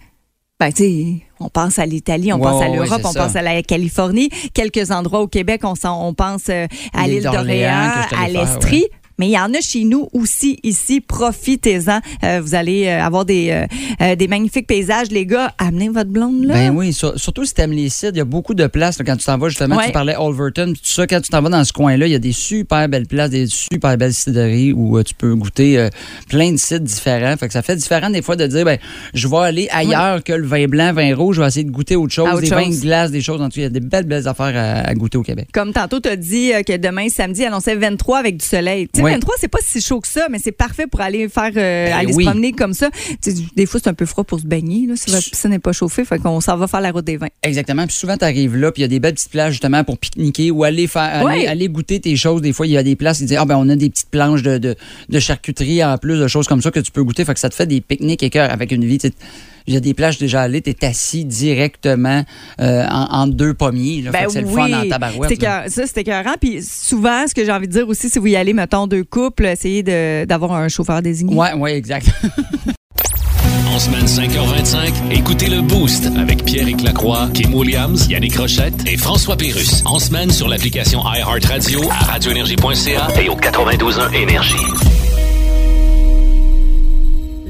ben, 0.61 0.73
tu 0.73 0.85
sais, 0.85 1.07
on 1.41 1.49
pense 1.49 1.79
à 1.79 1.87
l'Italie, 1.87 2.33
on 2.33 2.39
pense 2.39 2.63
à 2.63 2.69
l'Europe, 2.69 3.01
on 3.05 3.13
pense 3.13 3.37
à 3.37 3.43
la 3.43 3.63
Californie. 3.63 4.29
Quelques 4.55 4.91
endroits 4.93 5.21
au 5.21 5.27
Québec, 5.27 5.63
on, 5.65 5.75
on 5.85 6.15
pense 6.15 6.49
euh, 6.49 6.67
à 6.93 7.09
L'île 7.09 7.25
d'Orléans, 7.25 7.91
à 8.17 8.29
l'Estrie. 8.29 8.83
ouais. 8.83 8.91
Mais 9.19 9.29
il 9.29 9.33
y 9.33 9.39
en 9.39 9.53
a 9.55 9.61
chez 9.61 9.85
nous 9.85 10.09
aussi, 10.13 10.59
ici. 10.63 11.01
Profitez-en. 11.01 12.01
Euh, 12.25 12.41
vous 12.43 12.55
allez 12.55 12.87
euh, 12.87 13.03
avoir 13.03 13.25
des, 13.25 13.67
euh, 14.01 14.17
des 14.17 14.29
magnifiques 14.29 14.67
paysages. 14.67 15.09
Les 15.11 15.27
gars, 15.27 15.53
amenez 15.59 15.89
votre 15.89 16.11
blonde 16.11 16.45
là. 16.45 16.55
Ben 16.55 16.75
oui, 16.77 16.93
sur- 16.93 17.19
surtout 17.19 17.45
si 17.45 17.55
tu 17.55 17.61
aimes 17.61 17.73
les 17.73 17.89
sites, 17.89 18.11
il 18.15 18.19
y 18.19 18.21
a 18.21 18.25
beaucoup 18.25 18.55
de 18.55 18.67
places 18.67 18.99
là, 18.99 19.05
quand 19.05 19.17
tu 19.17 19.25
t'en 19.25 19.39
vas. 19.39 19.49
Justement, 19.49 19.77
Ouais. 19.77 19.87
tu 19.87 19.93
parlais 19.93 20.17
Overton, 20.17 20.73
puis 20.73 20.83
tout 20.83 20.89
ça. 20.89 21.07
Quand 21.07 21.21
tu 21.21 21.29
t'en 21.31 21.43
vas 21.43 21.49
dans 21.49 21.65
ce 21.65 21.73
coin-là, 21.73 22.07
il 22.07 22.13
y 22.13 22.15
a 22.15 22.19
des 22.19 22.33
super 22.33 22.89
belles 22.89 23.07
places, 23.07 23.31
des 23.31 23.47
super 23.47 23.97
belles 23.97 24.15
cidreries 24.15 24.73
où 24.73 25.03
tu 25.03 25.15
peux 25.15 25.35
goûter 25.35 25.89
plein 26.29 26.53
de 26.53 26.57
sites 26.57 26.83
différents. 26.85 27.37
Fait 27.37 27.47
que 27.47 27.53
ça 27.53 27.63
fait 27.63 27.77
différent 27.77 28.11
des 28.11 28.23
fois 28.23 28.37
de 28.37 28.47
dire, 28.47 28.65
ben, 28.65 28.79
je 29.15 29.29
vais 29.29 29.37
aller 29.37 29.69
ailleurs 29.71 30.23
que 30.25 30.33
le 30.33 30.47
vin 30.47 30.67
blanc, 30.67 30.93
vin 30.93 31.15
rouge, 31.15 31.37
je 31.37 31.41
vais 31.43 31.49
essayer 31.49 31.65
de 31.65 31.71
goûter 31.71 31.97
autre 31.97 32.13
chose, 32.13 32.29
autre 32.29 32.41
des 32.41 32.49
vins 32.49 32.69
de 32.69 32.81
glace, 32.81 33.11
des 33.11 33.21
choses 33.23 33.41
en 33.41 33.49
tout. 33.49 33.59
Il 33.59 33.63
y 33.63 33.67
a 33.67 33.71
des 33.71 33.81
belles, 33.81 34.07
belles 34.07 34.29
affaires 34.29 34.55
à, 34.57 34.89
à 34.89 34.95
goûter 34.95 35.19
au 35.19 35.23
Québec. 35.23 35.49
Comme 35.53 35.73
tantôt, 35.73 36.01
tu 36.01 36.09
as 36.09 36.17
dit 36.17 36.53
que 36.67 36.77
demain, 36.77 37.09
samedi, 37.09 37.45
annonçait 37.45 37.75
23 37.77 38.19
avec 38.19 38.37
du 38.39 38.45
soleil. 38.47 38.89
Oui. 38.97 39.04
23, 39.13 39.35
c'est 39.39 39.49
pas 39.49 39.59
si 39.63 39.81
chaud 39.81 40.01
que 40.01 40.09
ça, 40.09 40.29
mais 40.31 40.39
c'est 40.43 40.53
parfait 40.53 40.87
pour 40.87 41.01
aller 41.01 41.29
faire 41.29 41.51
euh, 41.57 41.87
Ben 41.87 41.93
aller 41.93 42.15
oui. 42.15 42.25
se 42.25 42.31
promener 42.31 42.53
comme 42.53 42.75
ça. 42.75 42.91
Des 43.57 43.67
fois, 43.67 43.81
c'est 43.83 43.89
un 43.91 43.95
peu 43.95 44.07
froid 44.07 44.25
pour 44.25 44.41
se 44.41 44.47
baigner, 44.47 44.87
là, 44.87 44.95
si 44.97 45.11
votre 45.11 45.31
piscine 45.31 45.51
n'est 45.51 45.59
pas 45.59 45.73
chauffée. 45.73 46.05
Fait 46.05 46.19
qu'on 46.19 46.41
s'en 46.41 46.57
va 46.57 46.67
faire 46.67 46.81
la 46.81 46.91
route 46.91 47.05
des 47.05 47.17
vins. 47.17 47.29
Exactement. 47.43 47.87
Puis 47.87 47.97
souvent, 47.97 48.17
tu 48.17 48.25
arrives 48.25 48.57
là, 48.57 48.73
puis 48.73 48.81
il 48.81 48.85
y 48.85 48.87
a 48.87 48.89
des 48.89 49.01
belles 49.01 49.15
petites 49.15 49.31
plages 49.31 49.53
justement 49.53 49.85
pour 49.85 49.99
pique-niquer 49.99 50.51
ou 50.51 50.65
aller 50.65 50.87
faire 50.87 51.27
aller, 51.27 51.69
goûter 51.69 52.01
tes 52.01 52.17
choses. 52.17 52.43
Des 52.43 52.53
fois, 52.53 52.67
il 52.67 52.73
y 52.73 52.77
a 52.77 52.83
des 52.83 52.97
places 52.97 53.19
qui 53.19 53.25
disent 53.25 53.39
Ah 53.41 53.45
ben 53.45 53.57
on 53.57 53.69
a 53.69 53.77
des 53.77 53.91
petites 53.91 54.11
planches 54.11 54.43
de, 54.43 54.59
de, 54.59 54.75
de 55.09 55.19
charcuterie 55.21 55.85
en 55.85 55.99
plus, 55.99 56.19
de 56.19 56.29
choses 56.29 56.47
comme 56.47 56.63
ça 56.63 56.71
que 56.71 56.81
tu 56.81 56.91
peux 56.91 57.03
goûter. 57.03 57.25
Fait 57.25 57.35
que 57.35 57.41
ça 57.41 57.49
te 57.49 57.55
fait 57.55 57.67
des 57.67 57.81
pique-niques 57.81 58.23
écœurs 58.23 58.51
avec 58.51 58.73
une 58.73 58.85
vie. 58.85 58.99
Il 59.67 59.75
y 59.75 59.77
a 59.77 59.81
des 59.81 59.95
plages 59.95 60.19
déjà 60.19 60.43
allées, 60.43 60.61
tu 60.61 60.71
es 60.71 60.85
assis 60.85 61.25
directement 61.25 62.23
euh, 62.61 62.85
en, 62.91 63.23
entre 63.23 63.35
deux 63.35 63.55
pommiers. 63.55 64.03
Là, 64.03 64.13
fait 64.13 64.27
que 64.27 64.33
c'est 64.33 64.41
le 64.43 64.49
fun 64.49 64.71
en 64.73 64.89
tabarouette. 64.89 65.31
Ben 65.41 65.47
là. 65.47 65.65
ça, 65.69 65.83
c'est 65.87 65.99
écœurant. 66.01 66.35
Puis 66.41 66.63
souvent, 66.63 67.27
ce 67.27 67.35
que 67.35 67.45
j'ai 67.45 67.53
envie 67.53 67.67
de 67.69 67.73
dire 67.73 67.89
aussi, 67.89 68.11
si 68.11 68.19
vous 68.19 68.27
y 68.27 68.37
allez, 68.37 68.53
mettons, 68.53 68.87
deux 68.87 69.05
couples, 69.05 69.47
essayez 69.47 69.83
de- 69.83 70.25
d'avoir 70.27 70.53
un 70.53 70.69
chauffeur 70.69 71.01
désigné. 71.03 71.35
Ouais, 71.35 71.55
ouais, 71.55 71.77
exact. 71.77 72.11
En 73.75 73.79
semaine 73.81 74.05
5h25, 74.07 74.93
écoutez 75.11 75.49
le 75.49 75.61
Boost 75.61 76.07
avec 76.17 76.45
Pierre 76.45 76.69
Lacroix, 76.85 77.29
Kim 77.35 77.53
Williams, 77.55 78.07
Yannick 78.09 78.37
Rochette 78.37 78.87
et 78.87 78.97
François 78.97 79.37
Pérus. 79.37 79.83
En 79.85 79.99
semaine 79.99 80.31
sur 80.31 80.47
l'application 80.49 81.03
iHeartRadio 81.05 81.81
à 81.91 82.05
radioénergie.ca 82.13 83.09
et 83.21 83.29
au 83.29 83.35
92.1 83.35 84.15
Énergie. 84.15 84.55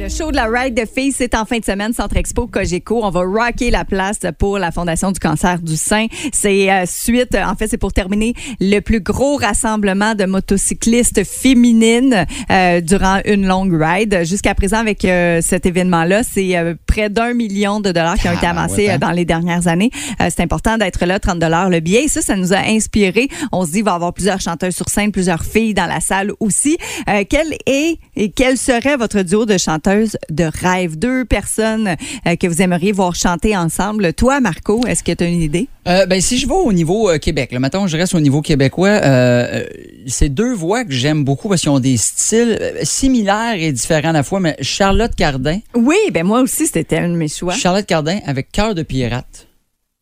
Le 0.04 0.10
show 0.10 0.30
de 0.30 0.36
la 0.36 0.48
Ride 0.48 0.74
de 0.74 0.84
filles, 0.84 1.12
c'est 1.12 1.34
en 1.34 1.46
fin 1.46 1.60
de 1.60 1.64
semaine, 1.64 1.94
Centre 1.94 2.18
Expo 2.18 2.46
Cogeco. 2.46 3.00
On 3.02 3.08
va 3.08 3.22
rocker 3.22 3.70
la 3.70 3.86
place 3.86 4.18
pour 4.38 4.58
la 4.58 4.70
Fondation 4.70 5.12
du 5.12 5.18
cancer 5.18 5.60
du 5.60 5.78
sein. 5.78 6.08
C'est 6.30 6.70
euh, 6.70 6.84
suite, 6.84 7.34
en 7.34 7.56
fait, 7.56 7.68
c'est 7.68 7.78
pour 7.78 7.94
terminer 7.94 8.34
le 8.60 8.80
plus 8.80 9.00
gros 9.00 9.36
rassemblement 9.36 10.14
de 10.14 10.26
motocyclistes 10.26 11.24
féminines 11.24 12.26
euh, 12.50 12.82
durant 12.82 13.20
une 13.24 13.46
longue 13.46 13.72
ride. 13.80 14.24
Jusqu'à 14.24 14.54
présent, 14.54 14.76
avec 14.76 15.06
euh, 15.06 15.40
cet 15.40 15.64
événement-là, 15.64 16.22
c'est 16.22 16.54
euh, 16.54 16.74
près 16.86 17.08
d'un 17.08 17.32
million 17.32 17.80
de 17.80 17.90
dollars 17.90 18.18
qui 18.18 18.28
ont 18.28 18.34
été 18.34 18.46
amassés 18.46 18.88
ouais, 18.88 18.90
hein? 18.90 18.96
euh, 18.96 18.98
dans 18.98 19.10
les 19.10 19.24
dernières 19.24 19.68
années. 19.68 19.90
Euh, 20.20 20.28
c'est 20.28 20.42
important 20.42 20.76
d'être 20.76 21.06
là, 21.06 21.18
30 21.18 21.38
dollars 21.38 21.70
le 21.70 21.80
billet. 21.80 22.04
Et 22.04 22.08
ça, 22.08 22.20
ça 22.20 22.36
nous 22.36 22.52
a 22.52 22.58
inspiré. 22.58 23.28
On 23.52 23.64
se 23.64 23.70
dit, 23.70 23.78
il 23.78 23.84
va 23.84 23.92
y 23.92 23.94
avoir 23.94 24.12
plusieurs 24.12 24.42
chanteuses 24.42 24.76
sur 24.76 24.90
scène, 24.90 25.12
plusieurs 25.12 25.44
filles 25.44 25.72
dans 25.72 25.86
la 25.86 26.00
salle 26.00 26.32
aussi. 26.40 26.76
Euh, 27.08 27.24
quel 27.26 27.54
est 27.64 27.96
et 28.16 28.30
quel 28.30 28.58
serait 28.58 28.98
votre 28.98 29.22
duo 29.22 29.46
de 29.46 29.56
chanteuses 29.56 29.93
chanteuse 29.94 30.16
de 30.30 30.44
rêve. 30.44 30.98
Deux 30.98 31.24
personnes 31.24 31.96
euh, 32.26 32.36
que 32.36 32.46
vous 32.46 32.62
aimeriez 32.62 32.92
voir 32.92 33.14
chanter 33.14 33.56
ensemble. 33.56 34.12
Toi, 34.12 34.40
Marco, 34.40 34.84
est-ce 34.86 35.02
que 35.02 35.12
tu 35.12 35.24
as 35.24 35.26
une 35.28 35.42
idée? 35.42 35.68
Euh, 35.86 36.06
ben, 36.06 36.20
si 36.20 36.38
je 36.38 36.46
vais 36.46 36.54
au 36.54 36.72
niveau 36.72 37.10
euh, 37.10 37.18
Québec, 37.18 37.52
là, 37.52 37.60
mettons, 37.60 37.86
je 37.86 37.96
reste 37.96 38.14
au 38.14 38.20
niveau 38.20 38.40
québécois, 38.42 38.88
euh, 38.88 39.64
c'est 40.06 40.28
deux 40.30 40.54
voix 40.54 40.84
que 40.84 40.92
j'aime 40.92 41.24
beaucoup 41.24 41.48
parce 41.48 41.60
qu'ils 41.60 41.70
ont 41.70 41.80
des 41.80 41.96
styles 41.96 42.58
similaires 42.82 43.56
et 43.56 43.72
différents 43.72 44.10
à 44.10 44.12
la 44.12 44.22
fois, 44.22 44.40
mais 44.40 44.56
Charlotte 44.60 45.14
Cardin, 45.14 45.60
Oui, 45.74 45.96
ben 46.12 46.24
moi 46.24 46.40
aussi, 46.40 46.66
c'était 46.66 46.98
un 46.98 47.08
de 47.08 47.14
mes 47.16 47.28
choix. 47.28 47.54
Charlotte 47.54 47.86
Cardin 47.86 48.18
avec 48.26 48.50
Cœur 48.50 48.74
de 48.74 48.82
pirate. 48.82 49.46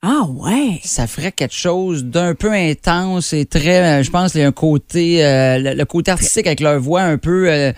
Ah 0.04 0.26
ouais. 0.28 0.80
Ça 0.82 1.06
ferait 1.06 1.30
quelque 1.30 1.54
chose 1.54 2.04
d'un 2.04 2.34
peu 2.34 2.50
intense 2.50 3.32
et 3.32 3.44
très, 3.44 4.02
je 4.02 4.10
pense, 4.10 4.34
il 4.34 4.40
y 4.40 4.44
a 4.44 4.48
un 4.48 4.52
côté, 4.52 5.24
euh, 5.24 5.58
le, 5.58 5.74
le 5.74 5.84
côté 5.84 6.10
artistique 6.10 6.46
avec 6.46 6.60
leur 6.60 6.80
voix 6.80 7.02
un 7.02 7.18
peu... 7.18 7.48
euh, 7.48 7.72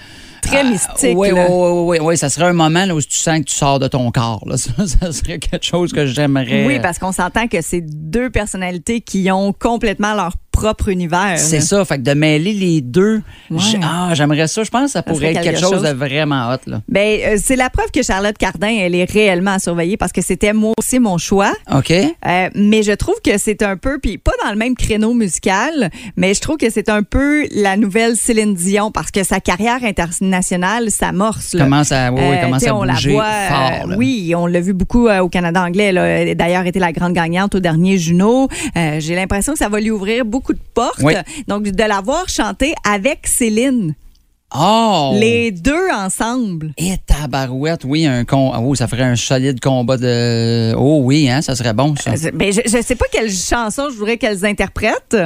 Très 0.47 0.61
ah, 0.61 0.65
mystique. 0.65 1.17
Oui, 1.17 1.29
oui, 1.31 1.35
là. 1.35 1.47
oui, 1.51 1.99
oui, 2.01 2.17
ça 2.17 2.29
serait 2.29 2.47
un 2.47 2.53
moment 2.53 2.85
là, 2.85 2.95
où 2.95 3.01
tu 3.01 3.17
sens 3.17 3.39
que 3.41 3.45
tu 3.45 3.55
sors 3.55 3.79
de 3.79 3.89
ton 3.89 4.11
corps. 4.11 4.43
Là. 4.47 4.57
Ça, 4.65 4.87
ça 4.87 5.13
serait 5.13 5.39
quelque 5.39 5.65
chose 5.65 5.93
que 5.93 6.07
j'aimerais. 6.07 6.65
Oui, 6.67 6.81
parce 6.81 6.99
qu'on 6.99 7.13
s'entend 7.13 7.49
que 7.49 7.61
c'est 7.61 7.83
deux 7.83 8.31
personnalités 8.31 9.01
qui 9.01 9.31
ont 9.31 9.53
complètement 9.53 10.15
leur 10.15 10.33
propre 10.55 10.89
univers. 10.89 11.35
C'est 11.37 11.61
ça, 11.61 11.85
fait 11.85 11.99
que 11.99 12.03
de 12.03 12.15
mêler 12.15 12.53
les 12.53 12.81
deux, 12.81 13.23
Ouais. 13.51 13.59
ah, 13.83 14.11
j'aimerais 14.15 14.47
ça. 14.47 14.63
Je 14.63 14.71
pense 14.71 14.85
que 14.85 14.91
ça 14.93 15.03
pourrait 15.03 15.33
être 15.33 15.43
quelque 15.43 15.57
quelque 15.57 15.61
chose, 15.61 15.73
chose. 15.73 15.83
de 15.83 15.89
vraiment 15.89 16.53
hot. 16.53 16.59
Là. 16.67 16.81
Ben, 16.89 17.19
euh, 17.27 17.37
c'est 17.43 17.57
la 17.57 17.71
preuve 17.71 17.91
que 17.93 18.03
Charlotte 18.03 18.39
Cardin, 18.39 18.69
elle 18.69 18.95
est 18.95 19.11
réellement 19.11 19.53
à 19.53 19.59
surveiller 19.59 19.97
parce 19.97 20.13
que 20.13 20.23
c'était 20.23 20.53
moi 20.53 20.73
aussi 20.79 21.01
mon 21.01 21.19
choix. 21.19 21.53
OK? 21.75 21.91
Euh, 21.91 22.51
mais 22.55 22.85
je 22.85 22.93
trouve 22.93 23.17
que 23.23 23.37
c'est 23.37 23.63
un 23.63 23.77
peu, 23.77 23.99
puis 23.99 24.17
pas 24.17 24.33
dans 24.45 24.51
le 24.51 24.57
même 24.57 24.77
créneau 24.77 25.13
musical, 25.13 25.91
mais 26.17 26.35
je 26.35 26.41
trouve 26.41 26.57
que 26.57 26.71
c'est 26.71 26.89
un 26.89 27.03
peu 27.03 27.47
la 27.51 27.77
nouvelle 27.77 28.17
Céline 28.17 28.55
Dion 28.55 28.93
parce 28.93 29.11
que 29.11 29.25
sa 29.25 29.41
carrière 29.41 29.83
internationale 29.83 30.34
s'amorce. 30.43 31.55
là. 31.55 31.65
Commence 31.65 31.93
à, 31.93 32.13
oui, 32.13 32.21
oui, 32.23 32.37
Euh, 32.37 32.43
commence 32.45 32.67
à 32.67 32.75
on 32.77 32.83
la 32.83 32.95
voit, 32.95 33.25
fort. 33.49 33.91
euh, 33.91 33.95
oui, 33.97 34.35
on 34.37 34.47
l'a 34.47 34.61
vu 34.61 34.73
beaucoup 34.73 35.09
euh, 35.09 35.21
au 35.21 35.29
Canada 35.29 35.63
anglais. 35.63 35.85
Elle 35.87 35.99
a 35.99 36.35
D'ailleurs, 36.35 36.67
été 36.67 36.79
la 36.79 36.93
grande 36.93 37.13
gagnante 37.13 37.55
au 37.55 37.61
dernier 37.61 37.99
Juno. 37.99 38.49
J'ai 38.75 39.15
l'impression 39.15 39.53
que 39.53 39.59
ça 39.59 39.69
va 39.69 39.81
lui 39.81 39.91
ouvrir 39.91 40.25
beaucoup 40.25 40.53
de 40.53 40.61
portes. 40.75 41.01
Oui. 41.03 41.15
Donc, 41.49 41.65
de 41.65 41.85
la 41.85 42.01
voir 42.01 42.29
chanter 42.29 42.75
avec 42.89 43.27
Céline, 43.27 43.95
Oh! 44.57 45.17
les 45.19 45.51
deux 45.51 45.89
ensemble. 45.93 46.73
Et 46.79 46.93
tabarouette, 47.07 47.83
oui, 47.85 48.07
un 48.07 48.25
con... 48.25 48.53
oh, 48.57 48.75
ça 48.77 48.87
ferait 48.87 49.03
un 49.03 49.17
solide 49.17 49.59
combat 49.59 49.97
de. 49.97 50.73
Oh 50.77 51.01
oui, 51.03 51.29
hein, 51.29 51.43
ça 51.43 51.57
serait 51.57 51.73
bon, 51.73 51.95
ça. 51.97 52.13
Euh, 52.13 52.31
ben, 52.33 52.53
je, 52.53 52.61
je 52.65 52.81
sais 52.83 52.95
pas 52.95 53.07
quelle 53.11 53.33
chanson 53.33 53.89
je 53.91 53.97
voudrais 53.97 54.17
qu'elles 54.17 54.45
interprètent, 54.47 55.17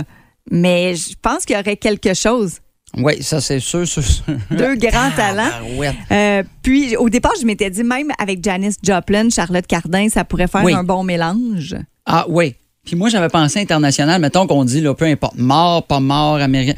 mais 0.50 0.94
je 0.94 1.10
pense 1.20 1.44
qu'il 1.44 1.56
y 1.56 1.58
aurait 1.58 1.76
quelque 1.76 2.14
chose. 2.14 2.54
Oui, 2.96 3.22
ça, 3.22 3.40
c'est 3.40 3.60
sûr, 3.60 3.86
sûr, 3.86 4.02
sûr. 4.02 4.24
Deux 4.50 4.74
grands 4.76 5.10
talents. 5.14 5.50
Tabarouette. 5.50 5.94
Euh, 6.10 6.42
puis, 6.62 6.96
au 6.96 7.08
départ, 7.08 7.32
je 7.40 7.44
m'étais 7.46 7.70
dit, 7.70 7.84
même 7.84 8.08
avec 8.18 8.42
Janis 8.42 8.74
Joplin, 8.82 9.28
Charlotte 9.30 9.66
Cardin, 9.66 10.08
ça 10.08 10.24
pourrait 10.24 10.48
faire 10.48 10.64
Oui. 10.64 10.72
un 10.72 10.84
bon 10.84 11.04
mélange. 11.04 11.76
Ah 12.06 12.24
oui. 12.28 12.54
Puis 12.84 12.96
moi, 12.96 13.10
j'avais 13.10 13.28
pensé 13.28 13.60
international. 13.60 14.20
Mettons 14.20 14.46
qu'on 14.46 14.64
dit, 14.64 14.80
là, 14.80 14.94
peu 14.94 15.04
importe, 15.04 15.36
mort, 15.36 15.86
pas 15.86 16.00
mort, 16.00 16.36
américain. 16.36 16.74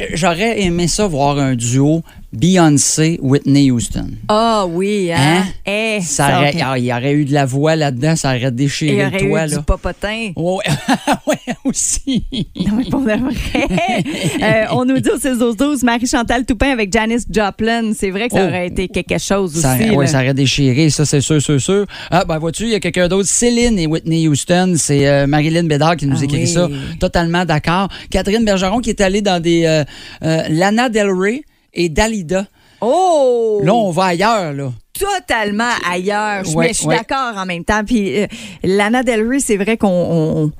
Euh, 0.00 0.06
J'aurais 0.14 0.62
aimé 0.62 0.88
ça 0.88 1.06
voir 1.06 1.38
un 1.38 1.54
duo 1.54 2.02
Beyoncé, 2.32 3.18
Whitney 3.22 3.70
Houston. 3.70 4.08
Ah 4.28 4.64
oui, 4.68 5.10
hein? 5.12 5.42
Hein? 5.42 5.44
Eh, 5.66 6.00
Ça 6.00 6.28
ça 6.28 6.38
aurait- 6.38 6.48
aurait- 6.54 6.62
ah, 6.64 6.78
il 6.78 6.84
y 6.86 6.92
aurait 6.92 7.12
eu 7.12 7.24
de 7.26 7.32
la 7.34 7.44
voix 7.44 7.76
là-dedans, 7.76 8.16
ça 8.16 8.28
aurait 8.30 8.40
il 8.40 8.46
y 8.48 8.52
déchiré 8.52 8.96
le 8.96 9.06
aurait 9.08 9.18
toit. 9.18 9.28
eu 9.46 9.50
là. 9.50 9.56
du 9.58 9.62
popotin. 9.64 10.32
Ouais, 10.36 10.64
ouais, 11.26 11.54
aussi. 11.64 12.24
Non, 12.56 12.72
mais 12.76 12.84
pour 12.84 13.00
de 13.00 13.06
vrai. 13.06 13.18
Euh, 14.42 14.64
on 14.72 14.84
nous 14.84 14.98
dit 14.98 15.10
au 15.10 15.18
6 15.18 15.38
12 15.56 15.82
Marie-Chantal 15.84 16.44
Toupin 16.46 16.70
avec 16.70 16.92
Janis 16.92 17.24
Joplin. 17.30 17.92
C'est 17.94 18.10
vrai 18.10 18.28
que 18.28 18.34
ça 18.34 18.44
Oh. 18.44 18.48
aurait 18.48 18.66
été 18.68 18.88
quelque 18.88 19.18
chose 19.18 19.54
Ça, 19.54 19.74
aussi. 19.76 19.88
là. 19.94 20.06
ça 20.06 20.18
aurait 20.18 20.34
déchiré, 20.34 20.90
ça, 20.90 21.04
c'est 21.04 21.20
sûr, 21.20 21.40
sûr, 21.40 21.60
sûr. 21.60 21.86
Ah, 22.10 22.24
ben, 22.24 22.38
vois-tu, 22.38 22.64
il 22.64 22.70
y 22.70 22.74
a 22.74 22.80
quelqu'un 22.80 23.08
d'autre? 23.08 23.28
Céline 23.28 23.78
et 23.78 23.86
Whitney 23.86 24.26
Houston, 24.26 24.74
c'est 24.76 25.06
euh, 25.06 25.26
Marilyn 25.26 25.64
Bédard 25.64 25.96
qui 25.96 26.06
nous 26.06 26.16
Ah 26.20 26.24
écrit 26.24 26.40
oui. 26.42 26.46
ça. 26.48 26.68
Totalement 26.98 27.44
d'accord. 27.44 27.88
Catherine 28.10 28.44
Bergeron 28.44 28.80
qui 28.80 28.90
est 28.90 29.00
allée 29.00 29.22
dans 29.22 29.40
des. 29.40 29.64
euh, 29.66 30.42
Lana 30.48 30.88
Del 30.88 31.10
Rey 31.10 31.42
et 31.74 31.88
Dalida. 31.88 32.46
Oh! 32.80 33.60
Là, 33.62 33.74
on 33.74 33.90
va 33.90 34.06
ailleurs, 34.06 34.52
là. 34.52 34.72
totalement 34.92 35.70
ailleurs. 35.88 36.44
Ouais, 36.54 36.66
mais 36.66 36.72
je 36.72 36.78
suis 36.78 36.86
ouais. 36.86 36.96
d'accord 36.96 37.36
en 37.36 37.46
même 37.46 37.64
temps. 37.64 37.84
Puis 37.84 38.20
euh, 38.20 38.26
Lana 38.62 39.02
Del 39.02 39.26
Rey, 39.28 39.40
c'est 39.40 39.56
vrai 39.56 39.76
qu'on 39.76 40.50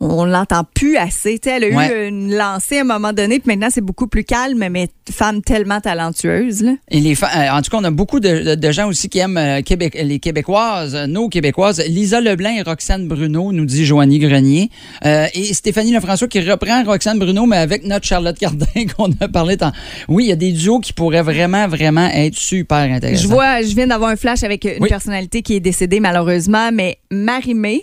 on, 0.00 0.24
l'entend 0.24 0.64
plus 0.74 0.96
assez. 0.96 1.40
Elle 1.46 1.64
a 1.64 1.68
eu 1.68 2.08
une 2.08 2.34
lancée 2.36 2.78
à 2.78 2.80
un 2.82 2.84
moment 2.84 3.12
donné, 3.12 3.38
puis 3.40 3.48
maintenant 3.48 3.68
c'est 3.70 3.80
beaucoup 3.80 4.06
plus 4.06 4.24
calme, 4.24 4.66
mais 4.70 4.88
femme 5.10 5.42
tellement 5.42 5.80
talentueuse. 5.80 6.62
Là. 6.62 6.72
Et 6.90 7.00
les 7.00 7.14
euh, 7.22 7.50
en 7.52 7.62
tout 7.62 7.70
cas, 7.70 7.78
on 7.80 7.84
a 7.84 7.90
beaucoup 7.90 8.20
de, 8.20 8.50
de- 8.50 8.54
de 8.54 8.72
gens 8.72 8.88
aussi 8.88 9.08
qui 9.08 9.18
aiment 9.18 9.36
euh, 9.36 9.60
Québec, 9.62 9.98
les 10.00 10.18
Québécoises, 10.18 10.94
euh, 10.94 11.06
nos 11.06 11.28
Québécoises. 11.28 11.82
Lisa 11.88 12.20
Leblanc 12.20 12.50
et 12.56 12.62
Roxane 12.62 13.08
Bruno, 13.08 13.52
nous 13.52 13.64
dit 13.64 13.84
Joanie 13.84 14.18
Grenier. 14.18 14.70
Euh, 15.04 15.26
et 15.34 15.52
Stéphanie 15.54 15.92
Lefrançois 15.92 16.28
qui 16.28 16.40
reprend 16.40 16.84
Roxane 16.84 17.18
Bruno, 17.18 17.46
mais 17.46 17.56
avec 17.56 17.84
notre 17.84 18.06
Charlotte 18.06 18.38
Cardin 18.38 18.66
qu'on 18.96 19.10
a 19.20 19.28
parlé 19.28 19.56
tant. 19.56 19.72
Oui, 20.08 20.24
il 20.24 20.28
y 20.28 20.32
a 20.32 20.36
des 20.36 20.52
duos 20.52 20.80
qui 20.80 20.92
pourraient 20.92 21.22
vraiment, 21.22 21.66
vraiment 21.68 22.08
être 22.08 22.36
super 22.36 22.78
intéressants. 22.78 23.22
Je 23.22 23.28
vois, 23.28 23.62
je 23.62 23.74
viens 23.74 23.86
d'avoir 23.86 24.10
un 24.10 24.16
flash 24.16 24.42
avec 24.44 24.64
une 24.64 24.80
Oui. 24.82 24.88
personnalité 24.88 25.42
qui 25.42 25.54
est 25.54 25.60
décédée 25.60 26.00
malheureusement, 26.00 26.70
mais 26.72 26.98
Marie-Mé, 27.10 27.82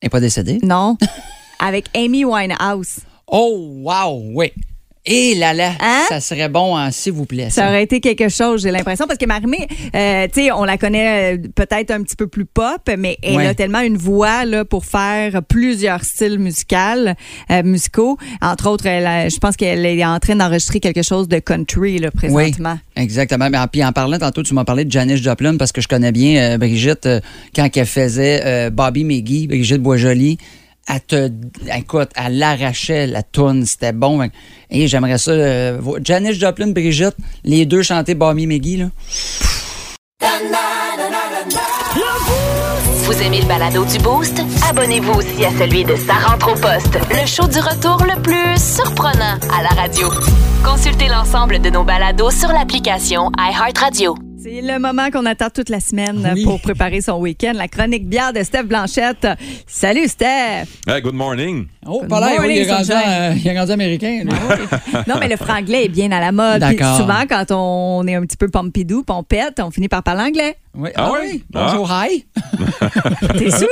Elle 0.00 0.06
n'est 0.06 0.10
pas 0.10 0.20
décédée? 0.20 0.58
non, 0.62 0.98
avec 1.58 1.86
Amy 1.96 2.24
Winehouse. 2.24 3.00
Oh, 3.26 3.82
wow, 3.82 4.22
oui. 4.34 4.52
Et 5.06 5.34
là 5.36 5.54
là, 5.54 5.70
Hein? 5.80 6.02
ça 6.08 6.20
serait 6.20 6.48
bon, 6.48 6.76
hein, 6.76 6.90
s'il 6.90 7.12
vous 7.12 7.26
plaît. 7.26 7.48
Ça 7.50 7.62
ça. 7.62 7.68
aurait 7.68 7.84
été 7.84 8.00
quelque 8.00 8.28
chose, 8.28 8.62
j'ai 8.62 8.70
l'impression, 8.72 9.06
parce 9.06 9.18
que 9.18 9.26
Marie-Mé, 9.26 9.68
euh, 9.94 10.26
tu 10.32 10.42
sais, 10.42 10.52
on 10.52 10.64
la 10.64 10.76
connaît 10.78 11.34
euh, 11.36 11.38
peut-être 11.54 11.92
un 11.92 12.02
petit 12.02 12.16
peu 12.16 12.26
plus 12.26 12.44
pop, 12.44 12.80
mais 12.98 13.16
elle 13.22 13.36
Ouais. 13.36 13.46
a 13.46 13.54
tellement 13.54 13.80
une 13.80 13.96
voix 13.96 14.44
là, 14.44 14.64
pour 14.64 14.84
faire 14.84 15.42
plusieurs 15.44 16.02
styles 16.02 16.38
musicaux, 16.40 16.76
euh, 17.50 17.62
musicaux. 17.62 18.18
Entre 18.42 18.68
autres, 18.68 18.84
je 18.84 19.38
pense 19.38 19.56
qu'elle 19.56 19.86
est 19.86 20.04
en 20.04 20.18
train 20.18 20.34
d'enregistrer 20.36 20.80
quelque 20.80 21.02
chose 21.02 21.28
de 21.28 21.38
country 21.38 21.98
là, 21.98 22.10
présentement. 22.10 22.78
Exactement. 22.96 23.48
Mais 23.48 23.58
en- 23.58 23.68
puis 23.68 23.84
en 23.84 23.92
parlant 23.92 24.18
tantôt, 24.18 24.42
tu 24.42 24.54
m'as 24.54 24.64
parlé 24.64 24.84
de 24.84 24.90
Janice 24.90 25.22
Joplin 25.22 25.56
parce 25.56 25.70
que 25.70 25.80
je 25.80 25.86
connais 25.88 26.10
bien 26.12 26.54
euh, 26.54 26.58
Brigitte 26.58 27.08
quand 27.54 27.68
elle 27.76 27.86
faisait 27.86 28.70
Bobby 28.70 29.04
McGee, 29.04 29.46
Brigitte 29.46 29.82
Boisjoli. 29.82 30.38
Elle 30.88 31.00
te, 31.00 31.30
écoute, 31.76 32.10
elle 32.14 32.38
l'arrachait 32.38 33.06
la 33.08 33.22
toune, 33.24 33.66
c'était 33.66 33.92
bon. 33.92 34.28
Et 34.70 34.86
j'aimerais 34.86 35.18
ça. 35.18 35.32
euh, 35.32 35.80
Janice 36.04 36.38
Joplin, 36.38 36.68
Brigitte, 36.68 37.16
les 37.44 37.66
deux 37.66 37.82
chanter 37.82 38.14
Bobby 38.14 38.46
McGee 38.46 38.76
là. 38.76 38.86
Vous 43.04 43.22
aimez 43.22 43.40
le 43.40 43.46
balado 43.46 43.84
du 43.84 43.98
Boost? 43.98 44.40
Abonnez-vous 44.68 45.12
aussi 45.12 45.44
à 45.44 45.50
celui 45.58 45.84
de 45.84 45.94
Sa 45.96 46.14
rentre 46.14 46.50
au 46.52 46.54
poste, 46.54 46.98
le 47.10 47.26
show 47.26 47.46
du 47.46 47.58
retour 47.60 48.02
le 48.04 48.20
plus 48.20 48.60
surprenant 48.60 49.38
à 49.56 49.62
la 49.62 49.68
radio. 49.80 50.08
Consultez 50.64 51.08
l'ensemble 51.08 51.60
de 51.60 51.70
nos 51.70 51.84
balados 51.84 52.30
sur 52.32 52.48
l'application 52.48 53.30
iHeartRadio. 53.38 54.16
C'est 54.48 54.60
le 54.62 54.78
moment 54.78 55.10
qu'on 55.10 55.26
attend 55.26 55.50
toute 55.50 55.70
la 55.70 55.80
semaine 55.80 56.30
Oui. 56.32 56.44
pour 56.44 56.60
préparer 56.60 57.00
son 57.00 57.18
week-end. 57.18 57.50
La 57.56 57.66
chronique 57.66 58.08
bière 58.08 58.32
de 58.32 58.44
Steph 58.44 58.62
Blanchette. 58.62 59.26
Salut 59.66 60.06
Steph! 60.06 60.66
Hey, 60.86 61.02
good 61.02 61.16
morning. 61.16 61.66
Oh, 61.84 62.02
Good 62.02 62.12
oui, 62.12 62.18
morning, 62.20 62.50
il 62.50 62.58
est 62.58 62.72
rendu, 62.72 62.92
euh, 62.92 63.34
il 63.36 63.48
est 63.48 63.58
rendu 63.58 63.72
américain. 63.72 64.20
lui. 64.22 64.30
non, 65.08 65.16
mais 65.18 65.26
le 65.28 65.36
franglais 65.36 65.86
est 65.86 65.88
bien 65.88 66.12
à 66.12 66.20
la 66.20 66.30
mode. 66.30 66.62
Souvent, 66.96 67.24
quand 67.28 67.46
on 67.50 68.06
est 68.06 68.14
un 68.14 68.22
petit 68.22 68.36
peu 68.36 68.48
pompidou, 68.48 69.04
pète, 69.28 69.58
on 69.58 69.72
finit 69.72 69.88
par 69.88 70.04
parler 70.04 70.22
anglais. 70.22 70.56
Oui. 70.78 70.90
Ah 70.94 71.04
Ah, 71.06 71.12
oui? 71.14 71.18
oui? 71.32 71.44
Bonjour, 71.50 71.90
hi. 71.90 72.24
T'es 73.38 73.50
sous? 73.50 73.64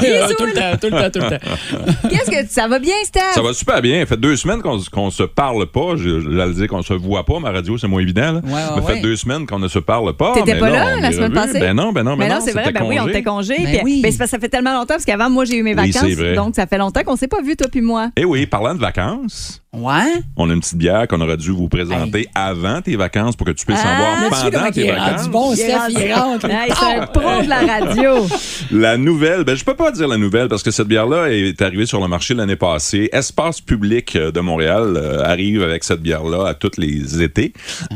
T'es 0.00 0.18
Ah, 0.20 0.28
sous, 0.28 0.34
tout 0.34 0.44
le 0.46 0.52
là? 0.54 0.72
temps, 0.76 0.78
tout 0.88 0.94
le 0.94 1.00
temps, 1.02 1.10
tout 1.10 1.18
le 1.20 1.30
temps. 1.30 2.08
Qu'est-ce 2.10 2.30
que 2.30 2.46
ça 2.48 2.68
va 2.68 2.78
bien, 2.78 2.94
Steph? 3.04 3.20
Ça 3.34 3.42
va 3.42 3.52
super 3.54 3.80
bien. 3.80 4.00
Ça 4.00 4.06
fait 4.06 4.16
deux 4.18 4.36
semaines 4.36 4.60
qu'on 4.60 4.78
qu'on 4.92 5.10
se 5.10 5.22
parle 5.22 5.66
pas. 5.66 5.96
Je, 5.96 6.08
l'allais 6.28 6.52
dire 6.54 6.68
qu'on 6.68 6.82
se 6.82 6.92
voit 6.92 7.24
pas. 7.24 7.38
Ma 7.40 7.50
radio, 7.50 7.78
c'est 7.78 7.86
moins 7.88 8.02
évident. 8.02 8.32
Là. 8.32 8.40
Ouais, 8.44 8.52
ouais, 8.52 8.60
Ça 8.74 8.82
fait 8.82 8.92
ouais. 8.94 9.00
deux 9.00 9.16
semaines 9.16 9.46
qu'on 9.46 9.58
ne 9.58 9.68
se 9.68 9.78
parle 9.78 10.12
pas. 10.14 10.32
T'étais 10.34 10.58
pas 10.58 10.68
là 10.70 10.94
on 10.98 11.00
la 11.00 11.12
semaine 11.12 11.32
passée? 11.32 11.60
Ben 11.60 11.74
non, 11.74 11.92
ben 11.92 12.02
non, 12.02 12.12
ben 12.16 12.24
Mais 12.24 12.28
non. 12.28 12.34
non, 12.36 12.40
c'est 12.44 12.52
vrai. 12.52 12.72
Ben 12.72 12.84
oui, 12.86 12.98
on 13.00 13.08
était 13.08 13.22
congé. 13.22 13.54
Ben 13.58 13.66
puis- 13.66 13.80
oui. 13.84 14.00
ben, 14.02 14.12
ça 14.12 14.38
fait 14.38 14.48
tellement 14.48 14.72
longtemps, 14.74 14.94
parce 14.94 15.04
qu'avant, 15.04 15.30
moi, 15.30 15.44
j'ai 15.44 15.56
eu 15.56 15.62
mes 15.62 15.70
Oui, 15.74 15.90
vacances. 15.90 16.08
c'est 16.08 16.14
vrai. 16.14 16.34
Donc, 16.34 16.54
ça 16.56 16.66
fait 16.66 16.78
longtemps 16.78 17.02
qu'on 17.04 17.16
s'est 17.16 17.28
pas 17.28 17.40
vu, 17.42 17.56
toi 17.56 17.68
puis 17.70 17.80
moi. 17.80 18.10
Eh 18.16 18.24
oui, 18.24 18.46
parlant 18.46 18.74
de 18.74 18.80
vacances, 18.80 19.62
Ouais? 19.74 20.22
on 20.36 20.48
a 20.50 20.52
une 20.54 20.60
petite 20.60 20.76
bière 20.78 21.06
qu'on 21.08 21.20
aurait 21.20 21.36
dû 21.36 21.50
vous 21.50 21.68
présenter 21.68 22.28
avant 22.34 22.80
tes 22.80 22.96
vacances 22.96 23.36
pour 23.36 23.46
que 23.46 23.52
tu 23.52 23.66
puisses 23.66 23.78
Ah, 23.84 23.92
en 23.92 23.96
boire 23.96 24.20
Là-dessus, 24.22 24.30
comment 24.30 24.50
pendant 24.52 24.66
il 24.66 24.72
tes 24.72 24.90
rendu 24.92 25.00
vacances. 25.10 25.28
bon, 25.28 25.52
Il 25.52 25.56
Steph, 25.56 25.78
il 25.90 26.12
rentre. 26.14 26.46
Hey, 26.50 26.72
c'est 26.78 26.96
un 26.98 27.06
pro 27.06 27.42
de 27.42 27.48
la 27.48 27.60
radio. 27.60 28.26
La 28.70 28.96
nouvelle, 28.96 29.44
ben 29.44 29.54
je 29.56 29.64
peux 29.64 29.74
pas 29.74 29.90
dire 29.92 30.08
la 30.08 30.16
nouvelle 30.16 30.48
parce 30.48 30.62
que 30.62 30.70
cette 30.70 30.88
bière-là 30.88 31.30
est 31.30 31.60
arrivée 31.62 31.86
sur 31.86 32.00
le 32.00 32.08
marché 32.08 32.34
l'année 32.34 32.56
passée. 32.56 33.08
Espace 33.12 33.60
Public 33.60 34.16
euh, 34.16 34.30
de 34.32 34.40
Montréal 34.40 34.94
euh, 34.96 35.22
arrive 35.22 35.62
avec 35.62 35.84
cette 35.84 36.00
bière-là 36.00 36.46
à 36.48 36.54
tous 36.54 36.72
les 36.78 37.22
étés. 37.22 37.52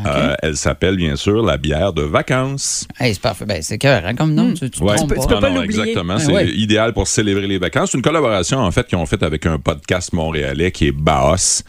Euh, 0.06 0.34
elle 0.42 0.56
s'appelle 0.56 0.96
bien 0.96 1.16
sûr 1.16 1.44
la 1.44 1.56
bière 1.56 1.92
de 1.92 2.02
vacances. 2.02 2.86
Hey, 2.98 3.14
c'est 3.14 3.22
parfait. 3.22 3.44
Ben, 3.46 3.62
c'est 3.62 3.78
cœur, 3.78 4.02
hein, 4.04 4.14
comme 4.14 4.34
nom. 4.34 4.52
Tu, 4.52 4.70
tu 4.70 4.78
te 4.80 4.84
Ouais. 4.84 4.96
peux- 5.08 5.14
pas. 5.14 5.20
tu 5.22 5.28
peux 5.28 5.34
Non, 5.34 5.40
pas 5.40 5.50
non, 5.50 5.60
l'oublier. 5.62 5.80
Exactement. 5.80 6.14
Ben 6.14 6.20
c'est 6.20 6.32
ouais. 6.32 6.48
idéal 6.48 6.92
pour 6.92 7.06
célébrer 7.08 7.46
les 7.46 7.58
vacances. 7.58 7.90
C'est 7.92 7.98
une 7.98 8.02
collaboration, 8.04 8.58
en 8.58 8.70
fait, 8.70 8.86
qu'ils 8.86 8.98
ont 8.98 9.06
faite 9.06 9.22
avec 9.22 9.46
un 9.46 9.58
podcast 9.58 10.12
montréalais 10.12 10.70
qui 10.70 10.88
est 10.88 10.92
Baos. 10.92 11.62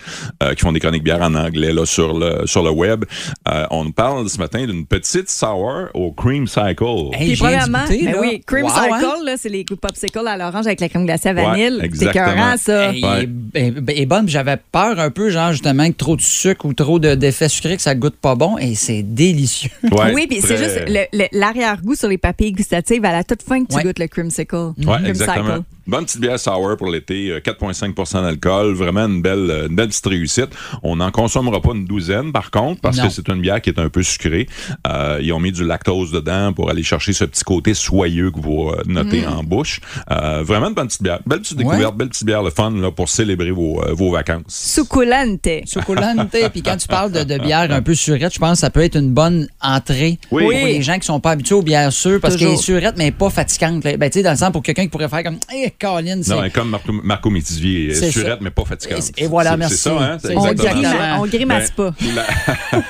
Euh, 0.44 0.53
qui 0.53 0.62
font 0.62 0.72
des 0.72 0.79
chroniques 0.79 1.03
bières 1.03 1.22
en 1.22 1.34
anglais 1.36 1.74
là, 1.74 1.86
sur, 1.86 2.18
le, 2.18 2.46
sur 2.46 2.63
le 2.63 2.72
web. 2.72 3.06
Euh, 3.48 3.65
on 3.72 3.86
nous 3.86 3.91
parle 3.91 4.29
ce 4.29 4.38
matin 4.38 4.65
d'une 4.65 4.86
petite 4.86 5.29
sour 5.29 5.88
au 5.94 6.12
Cream 6.12 6.48
Cycle. 6.48 6.84
Hey, 7.13 7.29
Puis 7.34 7.38
premièrement, 7.39 7.79
ben 7.89 8.15
oui, 8.20 8.41
Cream 8.46 8.63
Wow, 8.65 8.70
Cycle, 8.72 9.06
hein? 9.06 9.13
là, 9.25 9.36
c'est 9.38 9.50
les 9.50 9.63
popsicles 9.63 10.27
à 10.27 10.38
l'orange 10.38 10.65
avec 10.68 10.79
la 10.79 10.89
crème 10.89 11.06
glacée 11.06 11.29
à 11.29 11.34
vanille. 11.34 11.77
c'est 11.79 11.86
exactement. 11.86 12.25
écœurant, 12.32 12.56
ça. 12.58 12.94
Hey, 12.94 13.03
Ouais. 13.03 14.06
bonne. 14.06 14.27
J'avais 14.29 14.58
peur 14.72 15.00
un 15.00 15.10
peu, 15.12 15.29
genre, 15.29 15.51
justement, 15.51 15.88
que 15.88 15.96
trop 15.96 16.15
de 16.15 16.22
sucre 16.22 16.65
ou 16.65 16.74
trop 16.74 17.00
de- 17.00 17.15
d'effets 17.15 17.50
sucrés, 17.50 17.75
que 17.75 17.82
ça 17.82 17.96
goûte 17.96 18.15
pas 18.15 18.36
bon. 18.36 18.58
Et 18.58 18.75
c'est 18.75 19.03
délicieux. 19.03 19.70
Ouais, 19.91 20.13
oui, 20.13 20.27
puis 20.27 20.39
c'est 20.41 20.58
juste 20.58 20.82
le- 20.88 21.06
le- 21.18 21.27
l'arrière-goût 21.38 21.96
sur 21.96 22.08
les 22.08 22.18
papilles 22.18 22.51
gustatives 22.53 23.03
à 23.06 23.12
la 23.12 23.24
toute 23.24 23.41
fin 23.41 23.63
que 23.63 23.70
tu 23.70 23.75
Ouais. 23.75 23.84
goûtes 23.84 24.00
le 24.00 24.08
creamsicle. 24.08 24.56
Ouais, 24.56 24.74
Cream 24.86 25.06
exactement. 25.06 25.46
Cycle. 25.56 25.63
Bonne 25.88 26.06
petite 26.06 26.22
bière 26.22 26.39
sour 26.39 26.77
pour 26.77 26.88
l'été, 26.88 27.32
euh, 27.32 27.39
4,5 27.39 28.22
d'alcool, 28.22 28.74
vraiment 28.74 29.08
une 29.08 29.22
belle, 29.24 29.50
euh, 29.50 29.68
une 29.68 29.75
belle 29.75 29.88
petite 29.89 30.05
réussite. 30.08 30.48
On 30.84 30.96
n'en 30.98 31.12
consommera 31.12 31.62
pas 31.62 31.72
une 31.74 31.86
douzaine, 31.86 32.31
par 32.31 32.51
contre, 32.51 32.81
parce 32.81 32.98
Non. 32.98 33.03
que 33.08 33.10
c'est 33.10 33.27
une 33.29 33.41
bière 33.41 33.62
qui 33.62 33.69
est 33.69 33.79
un 33.79 33.89
peu 33.89 34.01
sucrée. 34.03 34.48
Euh, 34.88 35.19
ils 35.22 35.34
ont 35.34 35.39
mis 35.39 35.51
du 35.51 35.63
lactose 35.65 36.12
dedans 36.12 36.53
pour 36.53 36.69
aller 36.69 36.84
chercher 36.84 37.13
ce 37.13 37.25
petit 37.25 37.43
côté 37.43 37.74
soyeux 37.74 38.31
que 38.31 38.39
vous 38.39 38.69
euh, 38.69 38.81
notez 38.86 39.25
en 39.27 39.43
bouche. 39.43 39.81
Euh, 40.12 40.43
vraiment 40.43 40.67
une 40.69 40.74
bonne 40.75 40.88
petite 40.88 41.03
bière. 41.03 41.19
Belle 41.25 41.39
petite 41.41 41.58
Ouais. 41.58 41.63
découverte, 41.65 41.96
belle 41.98 42.10
petite 42.10 42.25
bière, 42.25 42.43
le 42.43 42.50
fun 42.51 42.72
là, 42.72 42.91
pour 42.91 43.10
célébrer 43.10 43.51
vos, 43.51 43.81
vos 43.93 44.12
vacances. 44.12 44.43
Succulente. 44.48 45.48
Chocolante. 45.72 46.29
Puis 46.51 46.62
quand 46.62 46.77
tu 46.77 46.88
parles 46.88 47.12
de, 47.12 47.24
de 47.24 47.38
bière 47.38 47.72
un 47.72 47.81
peu 47.81 47.93
surette, 47.96 48.34
je 48.34 48.39
pense 48.39 48.53
que 48.53 48.58
ça 48.60 48.69
peut 48.69 48.84
être 48.84 48.96
une 48.98 49.12
bonne 49.12 49.48
entrée 49.62 50.19
Oui. 50.31 50.43
pour 50.43 50.50
Oui. 50.50 50.63
les 50.65 50.81
gens 50.81 50.98
qui 51.00 51.05
sont 51.05 51.19
pas 51.19 51.31
habitués 51.31 51.55
aux 51.55 51.62
bières 51.62 51.91
sûres 51.91 52.19
parce 52.22 52.36
qu'elle 52.38 52.50
est 52.50 52.58
surette, 52.58 52.96
mais 52.98 53.12
pas 53.12 53.29
fatigante. 53.29 53.84
là. 53.84 53.98
Ben, 53.98 54.10
tu 54.10 54.19
sais, 54.19 54.24
dans 54.24 54.31
le 54.31 54.38
sens 54.38 54.51
pour 54.51 54.63
quelqu'un 54.63 54.84
qui 54.84 54.89
pourrait 54.89 55.10
faire 55.10 55.24
comme, 55.24 55.38
hé, 55.53 55.74
Colin, 55.79 56.22
c'est. 56.24 56.34
Non, 56.36 56.43
et 56.43 56.50
comme 56.50 56.69
Marco, 56.69 56.91
Marco 56.91 57.29
Métivier, 57.29 57.93
surette, 57.93 58.13
ça. 58.27 58.38
mais 58.41 58.50
pas 58.51 58.65
fatigante. 58.65 59.12
Et- 59.17 59.24
et 59.24 59.27
voilà, 59.27 59.58
merci. 59.58 59.77
C'est 59.79 59.89
ça, 59.89 59.98
hein? 60.00 60.17
C'est 60.21 60.36
On, 60.36 60.41
grima- 60.53 61.17
on 61.19 61.25
grimace 61.27 61.71
Ben, 61.77 61.91
pas. 61.91 62.05
la- 62.15 62.81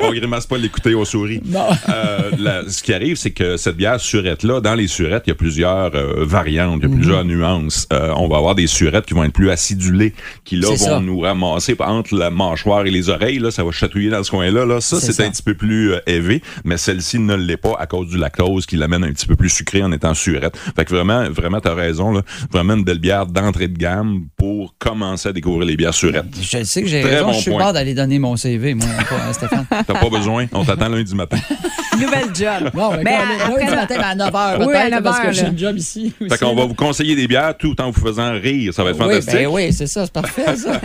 on 0.00 0.10
grimace 0.12 0.46
pas 0.46 0.58
l'écouter 0.58 0.94
aux 0.94 1.04
souris. 1.04 1.40
Non. 1.44 1.66
Euh, 1.88 2.30
la- 2.38 2.68
ce 2.68 2.82
qui 2.82 2.92
arrive, 2.92 3.16
c'est 3.16 3.30
que 3.30 3.56
cette 3.56 3.76
bière 3.76 4.00
surette-là, 4.00 4.60
dans 4.60 4.74
les 4.74 4.86
surettes, 4.88 5.24
il 5.26 5.30
y 5.30 5.32
a 5.32 5.36
plusieurs 5.36 5.94
euh, 5.94 6.24
variantes, 6.24 6.80
il 6.82 6.88
y 6.90 6.92
a 6.92 6.94
plusieurs 6.94 7.24
Mhm. 7.24 7.30
nuances. 7.36 7.86
Euh, 7.92 8.12
on 8.16 8.28
va 8.28 8.36
avoir 8.38 8.54
des 8.54 8.66
surettes 8.66 9.06
qui 9.06 9.14
vont 9.14 9.24
être 9.24 9.32
plus 9.32 9.50
acidulées, 9.50 10.12
qui 10.44 10.56
là 10.56 10.68
vont 10.68 10.76
ça. 10.76 11.00
nous 11.00 11.20
ramasser 11.20 11.76
entre 11.80 12.14
la 12.16 12.30
mâchoire 12.30 12.86
et 12.86 12.90
les 12.90 13.08
oreilles. 13.08 13.38
Là, 13.38 13.50
ça 13.50 13.64
va 13.64 13.70
chatouiller 13.70 14.10
dans 14.10 14.22
ce 14.22 14.30
coin-là. 14.30 14.64
Là. 14.66 14.80
Ça, 14.80 15.00
C'est 15.00 15.24
un 15.24 15.30
petit 15.30 15.42
peu 15.42 15.54
plus 15.54 15.92
élevé, 16.06 16.42
mais 16.64 16.76
celle-ci 16.76 17.18
ne 17.18 17.34
l'est 17.34 17.56
pas 17.56 17.74
à 17.78 17.86
cause 17.86 18.08
du 18.08 18.18
lactose 18.18 18.66
qui 18.66 18.76
l'amène 18.76 19.04
un 19.04 19.12
petit 19.12 19.26
peu 19.26 19.36
plus 19.36 19.50
sucré 19.50 19.82
en 19.82 19.92
étant 19.92 20.14
surette. 20.14 20.56
Fait 20.76 20.84
que 20.84 20.94
vraiment, 20.94 21.28
vraiment, 21.30 21.60
t'as 21.60 21.74
raison. 21.74 22.12
Là. 22.12 22.22
Vraiment 22.50 22.74
une 22.74 22.84
belle 22.84 22.98
bière 22.98 23.26
d'entrée 23.26 23.68
de 23.68 23.76
gamme 23.78 24.24
pour 24.36 24.74
commencer 24.78 25.28
à 25.28 25.32
découvrir 25.32 25.66
les 25.66 25.76
bières 25.76 25.94
surettes. 25.94 26.15
Je 26.40 26.64
sais 26.64 26.82
que 26.82 26.88
j'ai 26.88 27.02
raison. 27.02 27.26
bon 27.26 27.32
je 27.32 27.40
suis 27.40 27.50
bord 27.50 27.72
d'aller 27.72 27.94
donner 27.94 28.18
mon 28.18 28.36
CV, 28.36 28.74
moi, 28.74 28.86
pas, 29.08 29.32
Stéphane. 29.32 29.66
T'as 29.68 29.84
pas 29.84 30.10
besoin. 30.10 30.46
On 30.52 30.64
t'attend 30.64 30.88
lundi 30.88 31.14
matin. 31.14 31.38
Nouvelle 32.00 32.34
job. 32.34 32.70
Bon, 32.74 32.90
mais 32.96 33.04
Mais 33.04 33.16
quand- 33.38 33.52
après 33.54 33.74
matin, 33.76 33.94
mais 33.98 34.04
à 34.04 34.14
9 34.14 34.30
h, 34.32 34.56
Oui, 34.60 34.66
peut-être, 34.66 34.76
à 34.86 34.90
9 34.90 35.02
parce 35.02 35.20
que 35.20 35.32
j'ai 35.32 35.46
une 35.46 35.58
job 35.58 35.76
ici. 35.78 36.12
Fait 36.30 36.38
qu'on 36.38 36.54
va 36.54 36.64
vous 36.64 36.74
conseiller 36.74 37.14
des 37.16 37.26
bières 37.26 37.56
tout 37.56 37.78
en 37.80 37.90
vous 37.90 38.00
faisant 38.00 38.32
rire. 38.32 38.72
Ça 38.74 38.84
va 38.84 38.90
être 38.90 38.96
Oui, 38.98 39.04
fantastique. 39.04 39.34
ben 39.34 39.46
oui, 39.48 39.72
c'est 39.72 39.86
ça, 39.86 40.04
c'est 40.04 40.12
parfait, 40.12 40.56
ça. 40.56 40.80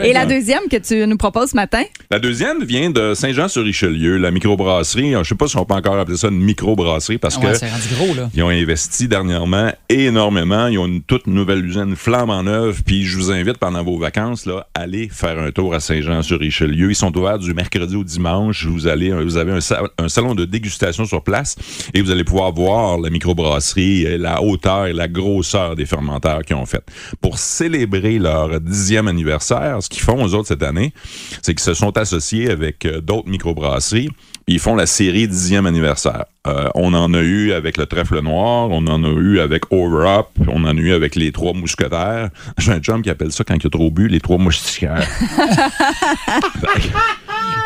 Et 0.04 0.12
la 0.12 0.26
deuxième 0.26 0.62
que 0.70 0.76
tu 0.76 1.06
nous 1.06 1.16
proposes 1.16 1.50
ce 1.50 1.56
matin? 1.56 1.82
La 2.10 2.18
deuxième 2.18 2.64
vient 2.64 2.90
de 2.90 3.14
Saint-Jean-sur-Richelieu, 3.14 4.16
la 4.18 4.30
microbrasserie. 4.30 5.14
Je 5.22 5.28
sais 5.28 5.34
pas 5.34 5.46
si 5.48 5.56
on 5.56 5.64
peut 5.64 5.74
encore 5.74 5.98
appeler 5.98 6.16
ça 6.16 6.28
une 6.28 6.40
microbrasserie 6.40 7.18
parce 7.18 7.36
Ouais, 7.36 7.52
que 7.52 7.58
rendu 7.66 7.94
gros, 7.94 8.14
là. 8.14 8.28
ils 8.34 8.42
ont 8.42 8.48
investi 8.48 9.08
dernièrement 9.08 9.70
énormément. 9.88 10.66
Ils 10.68 10.78
ont 10.78 10.86
une 10.86 11.02
toute 11.02 11.26
nouvelle 11.26 11.64
usine 11.64 11.96
flamme 11.96 12.30
en 12.30 12.46
œuvre. 12.46 12.78
Puis 12.84 13.04
je 13.04 13.16
vous 13.16 13.30
invite 13.30 13.58
pendant 13.58 13.82
vos 13.84 13.98
vacances 13.98 14.46
là, 14.46 14.66
aller 14.74 15.08
faire 15.12 15.38
un 15.38 15.50
tour 15.50 15.74
à 15.74 15.80
Saint-Jean-sur-Richelieu. 15.80 16.90
Ils 16.90 16.94
sont 16.96 17.16
ouverts 17.16 17.38
du 17.38 17.54
mercredi 17.54 17.96
au 17.96 18.04
dimanche. 18.04 18.66
Vous 18.66 18.86
allez, 18.86 19.10
vous 19.12 19.36
avez 19.36 19.52
un, 19.52 19.58
un 19.98 20.08
salon 20.16 20.34
de 20.34 20.46
dégustation 20.46 21.04
sur 21.04 21.22
place 21.22 21.56
et 21.92 22.00
vous 22.00 22.10
allez 22.10 22.24
pouvoir 22.24 22.50
voir 22.50 22.98
la 22.98 23.10
microbrasserie, 23.10 24.06
euh, 24.06 24.16
la 24.16 24.42
hauteur 24.42 24.86
et 24.86 24.94
la 24.94 25.08
grosseur 25.08 25.76
des 25.76 25.84
fermenteurs 25.84 26.42
qu'ils 26.42 26.56
ont 26.56 26.64
fait. 26.64 26.82
Pour 27.20 27.38
célébrer 27.38 28.18
leur 28.18 28.58
dixième 28.60 29.08
anniversaire, 29.08 29.82
ce 29.82 29.90
qu'ils 29.90 30.02
font 30.02 30.24
aux 30.24 30.32
autres 30.32 30.48
cette 30.48 30.62
année, 30.62 30.94
c'est 31.42 31.52
qu'ils 31.52 31.60
se 31.60 31.74
sont 31.74 31.98
associés 31.98 32.48
avec 32.50 32.86
euh, 32.86 33.02
d'autres 33.02 33.28
microbrasseries. 33.28 34.08
Ils 34.48 34.60
font 34.60 34.76
la 34.76 34.86
série 34.86 35.26
dixième 35.26 35.66
anniversaire. 35.66 36.24
Euh, 36.46 36.68
on 36.76 36.94
en 36.94 37.12
a 37.14 37.20
eu 37.20 37.50
avec 37.50 37.76
le 37.76 37.86
Trèfle 37.86 38.20
Noir, 38.20 38.68
on 38.70 38.86
en 38.86 39.02
a 39.02 39.08
eu 39.08 39.40
avec 39.40 39.64
Over 39.72 40.06
Up, 40.08 40.26
on 40.46 40.62
en 40.62 40.76
a 40.76 40.80
eu 40.80 40.92
avec 40.92 41.16
les 41.16 41.32
Trois 41.32 41.52
Mousquetaires. 41.52 42.30
J'ai 42.56 42.70
un 42.70 42.78
chum 42.78 43.02
qui 43.02 43.10
appelle 43.10 43.32
ça, 43.32 43.42
quand 43.42 43.56
il 43.56 43.66
a 43.66 43.70
trop 43.70 43.90
bu, 43.90 44.06
les 44.06 44.20
Trois 44.20 44.38
Moustiquaires. 44.38 45.02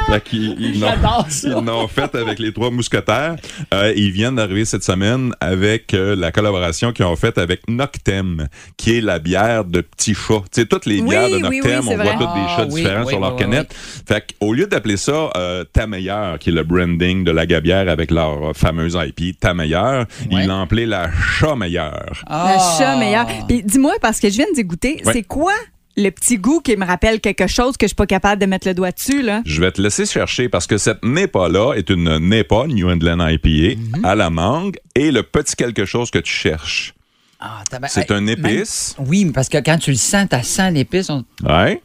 Fait 0.06 0.22
ils 0.32 0.80
l'ont- 0.80 1.86
fait 1.86 2.14
avec 2.16 2.38
les 2.40 2.52
Trois 2.52 2.70
Mousquetaires. 2.70 3.36
Euh, 3.72 3.92
ils 3.94 4.10
viennent 4.10 4.36
d'arriver 4.36 4.64
cette 4.64 4.82
semaine 4.82 5.32
avec 5.40 5.94
euh, 5.94 6.16
la 6.16 6.32
collaboration 6.32 6.92
qu'ils 6.92 7.04
ont 7.04 7.14
faite 7.14 7.38
avec 7.38 7.60
Noctem, 7.68 8.48
qui 8.76 8.96
est 8.96 9.00
la 9.02 9.18
bière 9.20 9.64
de 9.64 9.82
petits 9.82 10.14
chats. 10.14 10.42
Tu 10.52 10.62
sais, 10.62 10.66
toutes 10.66 10.86
les 10.86 11.00
Oui, 11.00 11.10
bières 11.10 11.28
de 11.28 11.34
oui, 11.36 11.42
oui, 11.50 11.56
Noctem, 11.58 11.88
on 11.88 11.94
voit 11.96 12.12
toutes 12.14 12.18
des 12.18 12.24
Ah, 12.48 12.54
chats 12.56 12.66
oui, 12.70 12.82
différents 12.82 13.06
sur 13.06 13.20
leur 13.20 13.36
canette. 13.36 13.72
Fait 14.08 14.34
qu'au 14.40 14.52
lieu 14.52 14.66
d'appeler 14.66 14.96
ça 14.96 15.30
Ta 15.72 15.86
meilleure, 15.86 16.38
qui 16.40 16.48
est 16.50 16.54
le 16.54 16.64
branding 16.70 17.24
de 17.24 17.30
la 17.32 17.46
gabière 17.46 17.88
avec 17.88 18.10
leur 18.10 18.50
euh, 18.50 18.52
fameuse 18.54 18.96
IP, 18.98 19.38
Ta 19.40 19.52
meilleure, 19.54 20.06
Ouais. 20.30 20.42
ils 20.42 20.46
l'ont 20.46 20.62
appelé 20.62 20.86
la 20.86 21.10
Chat 21.38 21.56
meilleure. 21.56 22.22
Ah. 22.26 22.54
Le 22.56 22.78
chat 22.78 22.96
meilleur. 22.96 23.26
Puis 23.48 23.62
dis-moi, 23.64 23.94
parce 24.00 24.20
que 24.20 24.28
je 24.30 24.36
viens 24.36 24.46
d'y 24.54 24.64
goûter, 24.64 25.02
Ouais. 25.04 25.12
c'est 25.12 25.22
quoi 25.22 25.52
le 25.96 26.08
petit 26.10 26.38
goût 26.38 26.60
qui 26.60 26.76
me 26.76 26.86
rappelle 26.86 27.20
quelque 27.20 27.46
chose 27.46 27.76
que 27.76 27.84
je 27.84 27.88
suis 27.88 27.94
pas 27.96 28.06
capable 28.06 28.40
de 28.40 28.46
mettre 28.46 28.66
le 28.68 28.74
doigt 28.74 28.92
dessus, 28.92 29.22
là? 29.22 29.42
Je 29.44 29.60
vais 29.60 29.72
te 29.72 29.82
laisser 29.82 30.06
chercher 30.06 30.48
parce 30.48 30.66
que 30.66 30.78
cette 30.78 31.04
NEPA-là 31.04 31.74
est 31.74 31.90
une 31.90 32.18
NEPA, 32.18 32.68
New 32.68 32.88
England 32.88 33.18
IPA, 33.26 33.76
Mhm. 33.98 34.04
à 34.04 34.14
la 34.14 34.30
mangue 34.30 34.76
et 34.94 35.10
le 35.10 35.22
petit 35.22 35.56
quelque 35.56 35.84
chose 35.84 36.10
que 36.10 36.18
tu 36.20 36.32
cherches. 36.32 36.94
Ah, 37.40 37.62
C'est 37.88 38.10
un 38.12 38.20
même- 38.20 38.28
épice. 38.44 38.94
Oui, 38.98 39.24
mais 39.24 39.32
parce 39.32 39.48
que 39.48 39.58
quand 39.58 39.78
tu 39.78 39.90
le 39.90 39.96
sens, 39.96 40.26
tu 40.30 40.42
sens 40.44 40.72
l'épice. 40.72 41.08
on- 41.10 41.24
Ouais. 41.42 41.80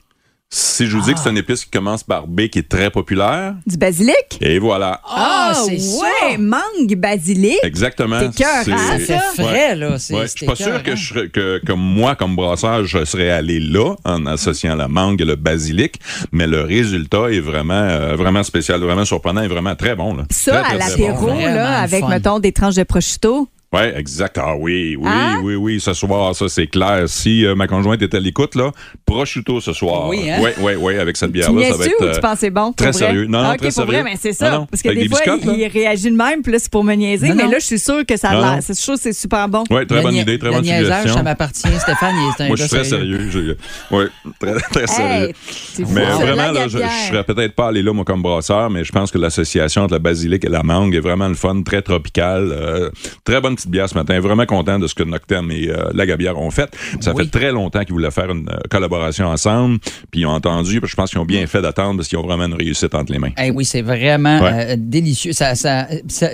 Si 0.51 0.85
je 0.85 0.95
vous 0.95 1.03
dis 1.03 1.13
que 1.13 1.19
c'est 1.19 1.27
Ah. 1.29 1.31
un 1.31 1.35
épice 1.35 1.65
qui 1.65 1.71
commence 1.71 2.03
par 2.03 2.27
B, 2.27 2.47
qui 2.47 2.59
est 2.59 2.69
très 2.69 2.89
populaire, 2.89 3.55
Du 3.65 3.77
basilic? 3.77 4.15
et 4.41 4.59
voilà. 4.59 5.01
Ah, 5.05 5.53
c'est 5.65 5.79
ça. 5.79 6.01
ouais, 6.01 6.37
mangue 6.37 6.95
basilic. 6.95 7.57
Exactement. 7.63 8.19
C'est 8.19 8.43
Ça 8.43 8.63
C'est- 8.99 9.41
frais, 9.43 9.75
là. 9.75 9.97
C'est 9.97 10.13
Ouais, 10.13 10.21
je 10.21 10.27
c'est 10.27 10.37
suis 10.37 10.45
pas 10.45 10.55
sûr 10.55 10.81
que, 10.83 10.95
je 10.95 11.07
serais- 11.13 11.29
que, 11.29 11.59
que 11.65 11.73
moi, 11.73 12.15
comme 12.15 12.35
brasseur, 12.35 12.85
je 12.85 13.03
serais 13.05 13.31
allé 13.31 13.59
là 13.59 13.95
en 14.05 14.25
associant 14.27 14.75
la 14.75 14.87
mangue 14.87 15.19
et 15.21 15.25
le 15.25 15.35
basilic, 15.35 15.99
mais 16.31 16.45
le 16.47 16.61
résultat 16.61 17.31
est 17.31 17.39
vraiment, 17.39 17.73
euh, 17.73 18.15
vraiment 18.15 18.43
spécial, 18.43 18.79
vraiment 18.81 19.03
surprenant 19.05 19.41
et 19.41 19.47
vraiment 19.47 19.75
très 19.75 19.95
bon. 19.95 20.13
Là. 20.15 20.23
Ça, 20.29 20.61
Très, 20.61 20.75
à 20.75 20.77
l'apéro, 20.89 21.25
bon. 21.27 21.35
Là, 21.45 21.79
avec, 21.81 22.01
fun. 22.01 22.09
mettons, 22.09 22.39
des 22.39 22.51
tranches 22.51 22.75
de 22.75 22.83
prosciutto. 22.83 23.49
Oui, 23.75 23.81
exact. 23.95 24.37
Ah 24.41 24.55
oui, 24.57 24.95
oui, 24.99 25.07
Hein? 25.09 25.39
oui, 25.43 25.55
oui. 25.55 25.79
Ce 25.79 25.93
soir, 25.93 26.35
ça, 26.35 26.47
c'est 26.49 26.67
clair. 26.67 27.03
Si 27.07 27.45
euh, 27.45 27.55
ma 27.55 27.67
conjointe 27.67 28.01
est 28.01 28.13
à 28.13 28.19
l'écoute, 28.19 28.55
là, 28.55 28.71
prosciutto 29.05 29.59
ce 29.61 29.73
soir. 29.73 30.07
Oui, 30.07 30.29
hein? 30.29 30.37
Oui, 30.41 30.49
oui, 30.59 30.73
oui, 30.79 30.97
avec 30.97 31.17
cette 31.17 31.31
bière-là, 31.31 31.71
ça 31.71 31.77
va 31.77 31.85
être. 31.85 31.93
ou 31.99 32.03
euh, 32.03 32.13
tu 32.15 32.19
pensais 32.21 32.49
bon? 32.49 32.73
très 32.73 32.91
vrai? 32.91 32.93
sérieux. 32.99 33.25
Non, 33.25 33.39
non, 33.41 33.45
Ah, 33.49 33.51
OK, 33.53 33.57
très 33.57 33.67
pour 33.67 33.73
sérieux. 33.75 33.91
vrai, 33.91 34.03
mais 34.03 34.17
c'est 34.19 34.33
ça. 34.33 34.49
Non, 34.51 34.57
non. 34.59 34.65
Parce 34.67 34.81
que 34.81 34.87
Avec 34.89 34.99
des, 34.99 35.07
des 35.07 35.09
fois, 35.15 35.37
il, 35.55 35.59
il 35.61 35.67
réagit 35.67 36.11
de 36.11 36.15
même, 36.15 36.41
puis 36.41 36.51
là, 36.51 36.59
c'est 36.59 36.71
pour 36.71 36.83
me 36.83 36.93
niaiser. 36.93 37.29
Non, 37.29 37.35
mais 37.35 37.43
non. 37.43 37.51
là, 37.51 37.59
je 37.59 37.65
suis 37.65 37.79
sûre 37.79 38.05
que 38.07 38.17
ça 38.17 38.29
a. 38.31 38.61
C'est 38.61 38.73
sûr, 38.75 38.95
c'est 38.97 39.13
super 39.13 39.47
bon. 39.49 39.63
Oui, 39.69 39.85
très 39.85 39.97
Le 39.97 40.01
bonne 40.03 40.15
idée, 40.15 40.39
très 40.39 40.49
le 40.49 40.55
bonne 40.55 40.63
suggestion. 40.65 41.13
ça 41.13 41.23
m'appartient. 41.23 41.67
Stéphane, 41.79 42.15
il 42.15 42.29
est 42.29 42.43
un 42.45 42.47
Moi, 42.47 42.55
je 42.55 42.61
suis 42.63 42.69
très 42.69 42.83
sérieux. 42.83 43.31
sérieux. 43.31 43.57
Oui, 43.91 44.05
très, 44.39 44.53
très 44.55 44.87
sérieux. 44.87 45.27
Hey, 45.29 45.33
c'est 45.73 45.83
fou, 45.83 45.89
Mais 45.93 46.05
vraiment, 46.05 46.51
là, 46.51 46.67
je, 46.67 46.77
je 46.77 47.07
serais 47.11 47.23
peut-être 47.23 47.53
pas 47.55 47.67
allé 47.67 47.81
là, 47.81 47.93
moi, 47.93 48.05
comme 48.05 48.21
brasseur, 48.21 48.69
mais 48.69 48.83
je 48.83 48.91
pense 48.91 49.11
que 49.11 49.17
l'association 49.17 49.83
entre 49.83 49.93
la 49.93 49.99
basilic 49.99 50.43
et 50.45 50.49
la 50.49 50.63
mangue 50.63 50.95
est 50.95 50.99
vraiment 50.99 51.27
le 51.27 51.35
fun, 51.35 51.61
très 51.63 51.81
tropical. 51.81 52.49
euh, 52.51 52.89
très 53.23 53.41
bonne 53.41 53.55
petite 53.55 53.64
bière 53.69 53.89
ce 53.89 53.95
matin. 53.95 54.19
Vraiment 54.19 54.45
content 54.45 54.79
de 54.79 54.87
ce 54.87 54.95
que 54.95 55.03
Noctem 55.03 55.49
et 55.51 55.69
euh, 55.69 55.89
la 55.93 56.05
Gabière 56.05 56.37
ont 56.39 56.51
fait. 56.51 56.69
Ça 56.99 57.13
Oui. 57.13 57.23
fait 57.25 57.31
très 57.39 57.51
longtemps 57.51 57.83
qu'ils 57.83 57.93
voulaient 57.93 58.11
faire 58.11 58.31
une 58.31 58.47
euh, 58.49 58.57
collaboration 58.69 59.27
ensemble. 59.27 59.79
Puis 60.11 60.21
ils 60.21 60.25
ont 60.25 60.31
entendu, 60.31 60.79
puis 60.81 60.89
je 60.89 60.95
pense 60.95 61.09
qu'ils 61.11 61.19
ont 61.19 61.25
bien 61.25 61.45
fait 61.47 61.61
d'attendre 61.61 61.97
parce 61.97 62.07
qu'ils 62.09 62.17
ont 62.17 62.25
vraiment 62.25 62.45
une 62.45 62.53
réussite 62.55 62.93
entre 62.95 63.11
les 63.11 63.19
mains. 63.19 63.31
Eh 63.41 63.51
oui, 63.51 63.65
c'est 63.65 63.81
vraiment 63.81 64.39
Ouais. 64.41 64.71
euh, 64.71 64.75
délicieux. 64.77 65.33
Ça, 65.33 65.55
ça, 65.55 65.87
ça, 66.07 66.29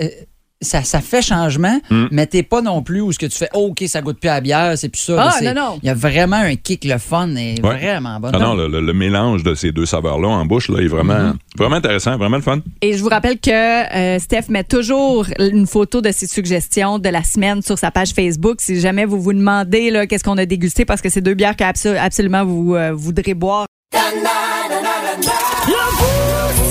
ça, 0.62 0.82
ça 0.82 1.00
fait 1.00 1.20
changement, 1.22 1.78
Mm. 1.90 2.06
mais 2.10 2.26
t'es 2.26 2.42
pas 2.42 2.62
non 2.62 2.82
plus 2.82 3.00
où 3.00 3.12
ce 3.12 3.18
que 3.18 3.26
tu 3.26 3.36
fais, 3.36 3.48
oh, 3.54 3.68
OK, 3.70 3.84
ça 3.86 4.00
goûte 4.00 4.18
plus 4.18 4.28
à 4.30 4.34
la 4.34 4.40
bière, 4.40 4.72
c'est 4.78 4.88
plus 4.88 5.00
ça. 5.00 5.30
Ah, 5.36 5.42
non, 5.42 5.54
non. 5.54 5.78
Il 5.82 5.86
y 5.86 5.90
a 5.90 5.94
vraiment 5.94 6.36
un 6.36 6.56
kick, 6.56 6.84
le 6.84 6.98
fun 6.98 7.34
est 7.36 7.62
Ouais. 7.64 7.76
vraiment 7.78 8.18
bon. 8.20 8.30
Ah 8.32 8.38
non, 8.38 8.54
le, 8.54 8.68
le- 8.68 8.80
le 8.80 8.92
mélange 8.92 9.42
de 9.42 9.54
ces 9.54 9.72
deux 9.72 9.86
saveurs-là 9.86 10.28
en 10.28 10.46
bouche 10.46 10.68
là, 10.68 10.80
est 10.80 10.86
vraiment, 10.88 11.12
Mm-hmm. 11.12 11.58
vraiment 11.58 11.76
intéressant, 11.76 12.16
vraiment 12.16 12.36
le 12.36 12.42
fun. 12.42 12.60
Et 12.80 12.96
je 12.96 13.02
vous 13.02 13.08
rappelle 13.08 13.38
que 13.38 13.50
euh, 13.50 14.18
Steph 14.18 14.44
met 14.48 14.64
toujours 14.64 15.26
une 15.38 15.66
photo 15.66 16.00
de 16.00 16.10
ses 16.12 16.26
suggestions 16.26 16.98
de 16.98 17.08
la 17.08 17.22
semaine 17.24 17.60
sur 17.62 17.78
sa 17.78 17.90
page 17.90 18.10
Facebook. 18.12 18.60
Si 18.60 18.80
jamais 18.80 19.04
vous 19.04 19.20
vous 19.20 19.32
demandez 19.32 19.90
là, 19.90 20.06
qu'est-ce 20.06 20.24
qu'on 20.24 20.38
a 20.38 20.46
dégusté, 20.46 20.84
parce 20.84 21.00
que 21.02 21.08
c'est 21.08 21.20
deux 21.20 21.34
bières 21.34 21.56
que 21.56 21.64
abso- 21.64 21.96
absolument 21.98 22.44
vous 22.44 22.74
euh, 22.74 22.92
voudrez 22.92 23.34
boire. 23.34 23.66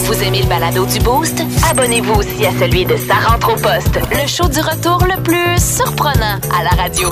Vous 0.05 0.23
aimez 0.23 0.41
le 0.41 0.47
balado 0.47 0.85
du 0.85 0.99
Boost? 0.99 1.41
Abonnez-vous 1.69 2.13
aussi 2.13 2.45
à 2.45 2.51
celui 2.59 2.83
de 2.85 2.95
Sa 2.97 3.13
rentre 3.15 3.53
au 3.53 3.55
poste, 3.55 3.99
le 4.11 4.27
show 4.27 4.47
du 4.49 4.59
retour 4.59 5.05
le 5.05 5.21
plus 5.21 5.57
surprenant 5.57 6.39
à 6.57 6.63
la 6.63 6.69
radio. 6.81 7.09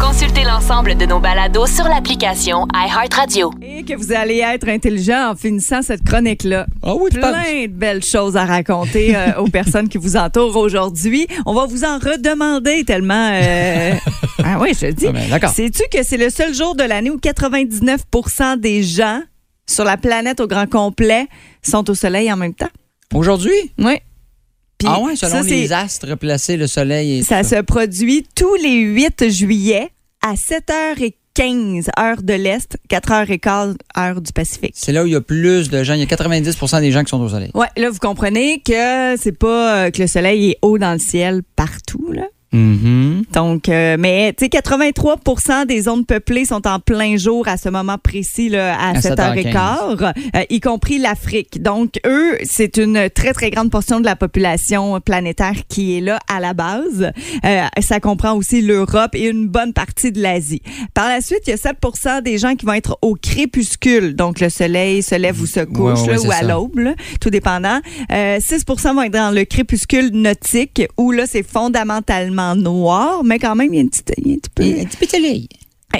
Consultez 0.00 0.44
l'ensemble 0.44 0.94
de 0.96 1.06
nos 1.06 1.18
balados 1.18 1.66
sur 1.66 1.84
l'application 1.84 2.68
iHeartRadio. 2.74 3.50
Et 3.62 3.82
que 3.82 3.94
vous 3.94 4.12
allez 4.12 4.38
être 4.38 4.68
intelligent 4.68 5.30
en 5.32 5.34
finissant 5.36 5.80
cette 5.82 6.04
chronique-là. 6.04 6.66
Ah 6.82 6.94
oui, 6.94 7.10
Plein 7.10 7.30
de 7.62 7.66
belles 7.68 8.04
choses 8.04 8.36
à 8.36 8.44
raconter 8.44 9.16
euh, 9.16 9.32
aux 9.38 9.48
personnes 9.48 9.88
qui 9.88 9.96
vous 9.98 10.16
entourent 10.16 10.56
aujourd'hui. 10.56 11.26
On 11.46 11.54
va 11.54 11.64
vous 11.66 11.84
en 11.84 11.98
redemander 11.98 12.84
tellement. 12.84 13.30
euh, 13.32 13.94
Ah 14.44 14.58
oui, 14.60 14.72
je 14.74 14.86
te 14.86 14.92
dis. 14.92 15.06
Ah 15.08 15.12
ben, 15.12 15.28
d'accord. 15.30 15.50
Sais-tu 15.50 15.82
que 15.90 16.04
c'est 16.04 16.18
le 16.18 16.28
seul 16.30 16.54
jour 16.54 16.76
de 16.76 16.84
l'année 16.84 17.10
où 17.10 17.16
99% 17.16 18.60
des 18.60 18.82
gens 18.82 19.22
sur 19.68 19.84
la 19.84 19.96
planète 19.96 20.40
au 20.40 20.46
grand 20.46 20.68
complet 20.68 21.26
sont 21.62 21.88
au 21.90 21.94
soleil 21.94 22.32
en 22.32 22.36
même 22.36 22.54
temps? 22.54 22.70
Aujourd'hui? 23.14 23.72
Oui. 23.78 23.98
Puis 24.78 24.88
Ah 24.90 25.00
ouais, 25.00 25.16
selon 25.16 25.42
ça, 25.42 25.48
les 25.48 25.72
astres 25.72 26.14
placés, 26.16 26.56
le 26.56 26.66
soleil 26.66 27.18
et 27.18 27.22
Ça 27.22 27.42
tout 27.42 27.48
se 27.48 27.60
produit 27.62 28.26
tous 28.34 28.54
les 28.56 28.80
8 28.80 29.30
juillet 29.30 29.88
à 30.22 30.34
7h15 30.34 31.88
heure 31.98 32.22
de 32.22 32.34
l'Est, 32.34 32.76
4h15 32.90 33.76
heure 33.98 34.20
du 34.20 34.32
Pacifique. 34.32 34.74
C'est 34.76 34.92
là 34.92 35.02
où 35.04 35.06
il 35.06 35.12
y 35.12 35.16
a 35.16 35.20
plus 35.20 35.70
de 35.70 35.82
gens. 35.82 35.94
Il 35.94 36.00
y 36.00 36.02
a 36.02 36.06
90% 36.06 36.80
des 36.80 36.92
gens 36.92 37.04
qui 37.04 37.10
sont 37.10 37.20
au 37.20 37.28
soleil. 37.28 37.50
Ouais, 37.54 37.68
là 37.76 37.90
vous 37.90 37.98
comprenez 37.98 38.60
que 38.60 39.16
c'est 39.18 39.36
pas 39.38 39.86
euh, 39.86 39.90
que 39.90 40.02
le 40.02 40.08
soleil 40.08 40.50
est 40.50 40.58
haut 40.62 40.78
dans 40.78 40.92
le 40.92 40.98
ciel 40.98 41.42
partout 41.56 42.12
là. 42.12 42.24
Mhm. 42.56 43.24
Donc 43.32 43.68
euh, 43.68 43.96
mais 43.98 44.32
tu 44.36 44.44
sais 44.44 44.48
83 44.48 45.64
des 45.66 45.82
zones 45.82 46.06
peuplées 46.06 46.46
sont 46.46 46.66
en 46.66 46.80
plein 46.80 47.16
jour 47.16 47.46
à 47.48 47.56
ce 47.56 47.68
moment 47.68 47.98
précis 47.98 48.48
là 48.48 48.74
à, 48.78 48.90
À 48.90 48.94
7h15, 48.94 50.12
euh, 50.34 50.42
y 50.48 50.60
compris 50.60 50.98
l'Afrique. 50.98 51.62
Donc 51.62 52.00
eux, 52.06 52.38
c'est 52.44 52.78
une 52.78 53.10
très 53.10 53.32
très 53.32 53.50
grande 53.50 53.70
portion 53.70 54.00
de 54.00 54.06
la 54.06 54.16
population 54.16 55.00
planétaire 55.00 55.66
qui 55.68 55.98
est 55.98 56.00
là 56.00 56.18
à 56.34 56.40
la 56.40 56.54
base. 56.54 57.12
Euh, 57.44 57.62
ça 57.80 58.00
comprend 58.00 58.34
aussi 58.34 58.62
l'Europe 58.62 59.14
et 59.14 59.26
une 59.28 59.48
bonne 59.48 59.72
partie 59.72 60.12
de 60.12 60.20
l'Asie. 60.20 60.62
Par 60.94 61.08
la 61.08 61.20
suite, 61.20 61.40
il 61.46 61.50
y 61.50 61.52
a 61.52 61.56
7 61.56 61.76
des 62.24 62.38
gens 62.38 62.54
qui 62.54 62.64
vont 62.64 62.72
être 62.72 62.98
au 63.02 63.14
crépuscule. 63.14 64.14
Donc 64.14 64.40
le 64.40 64.48
soleil 64.48 65.02
se 65.02 65.14
lève 65.14 65.40
ou 65.40 65.46
se 65.46 65.60
couche 65.60 66.02
ouais, 66.02 66.14
là, 66.14 66.20
ou 66.20 66.30
à 66.30 66.42
l'aube, 66.42 66.78
là, 66.78 66.94
tout 67.20 67.30
dépendant. 67.30 67.80
Euh, 68.12 68.38
6 68.40 68.64
vont 68.94 69.02
être 69.02 69.12
dans 69.12 69.34
le 69.34 69.44
crépuscule 69.44 70.10
nautique 70.12 70.82
où 70.96 71.12
là 71.12 71.26
c'est 71.26 71.46
fondamentalement 71.46 72.45
noir, 72.54 73.24
mais 73.24 73.38
quand 73.38 73.54
même 73.54 73.72
il 73.74 73.76
y 73.76 73.80
a 73.80 73.88
il 74.18 74.26
y 74.28 74.34
un 74.34 74.38
petit 74.38 74.50
peu. 74.54 74.62
Et 74.62 74.80
un 74.80 74.84
petit 74.84 74.96
peu 74.96 75.06
de 75.06 75.10
soleil. 75.10 75.48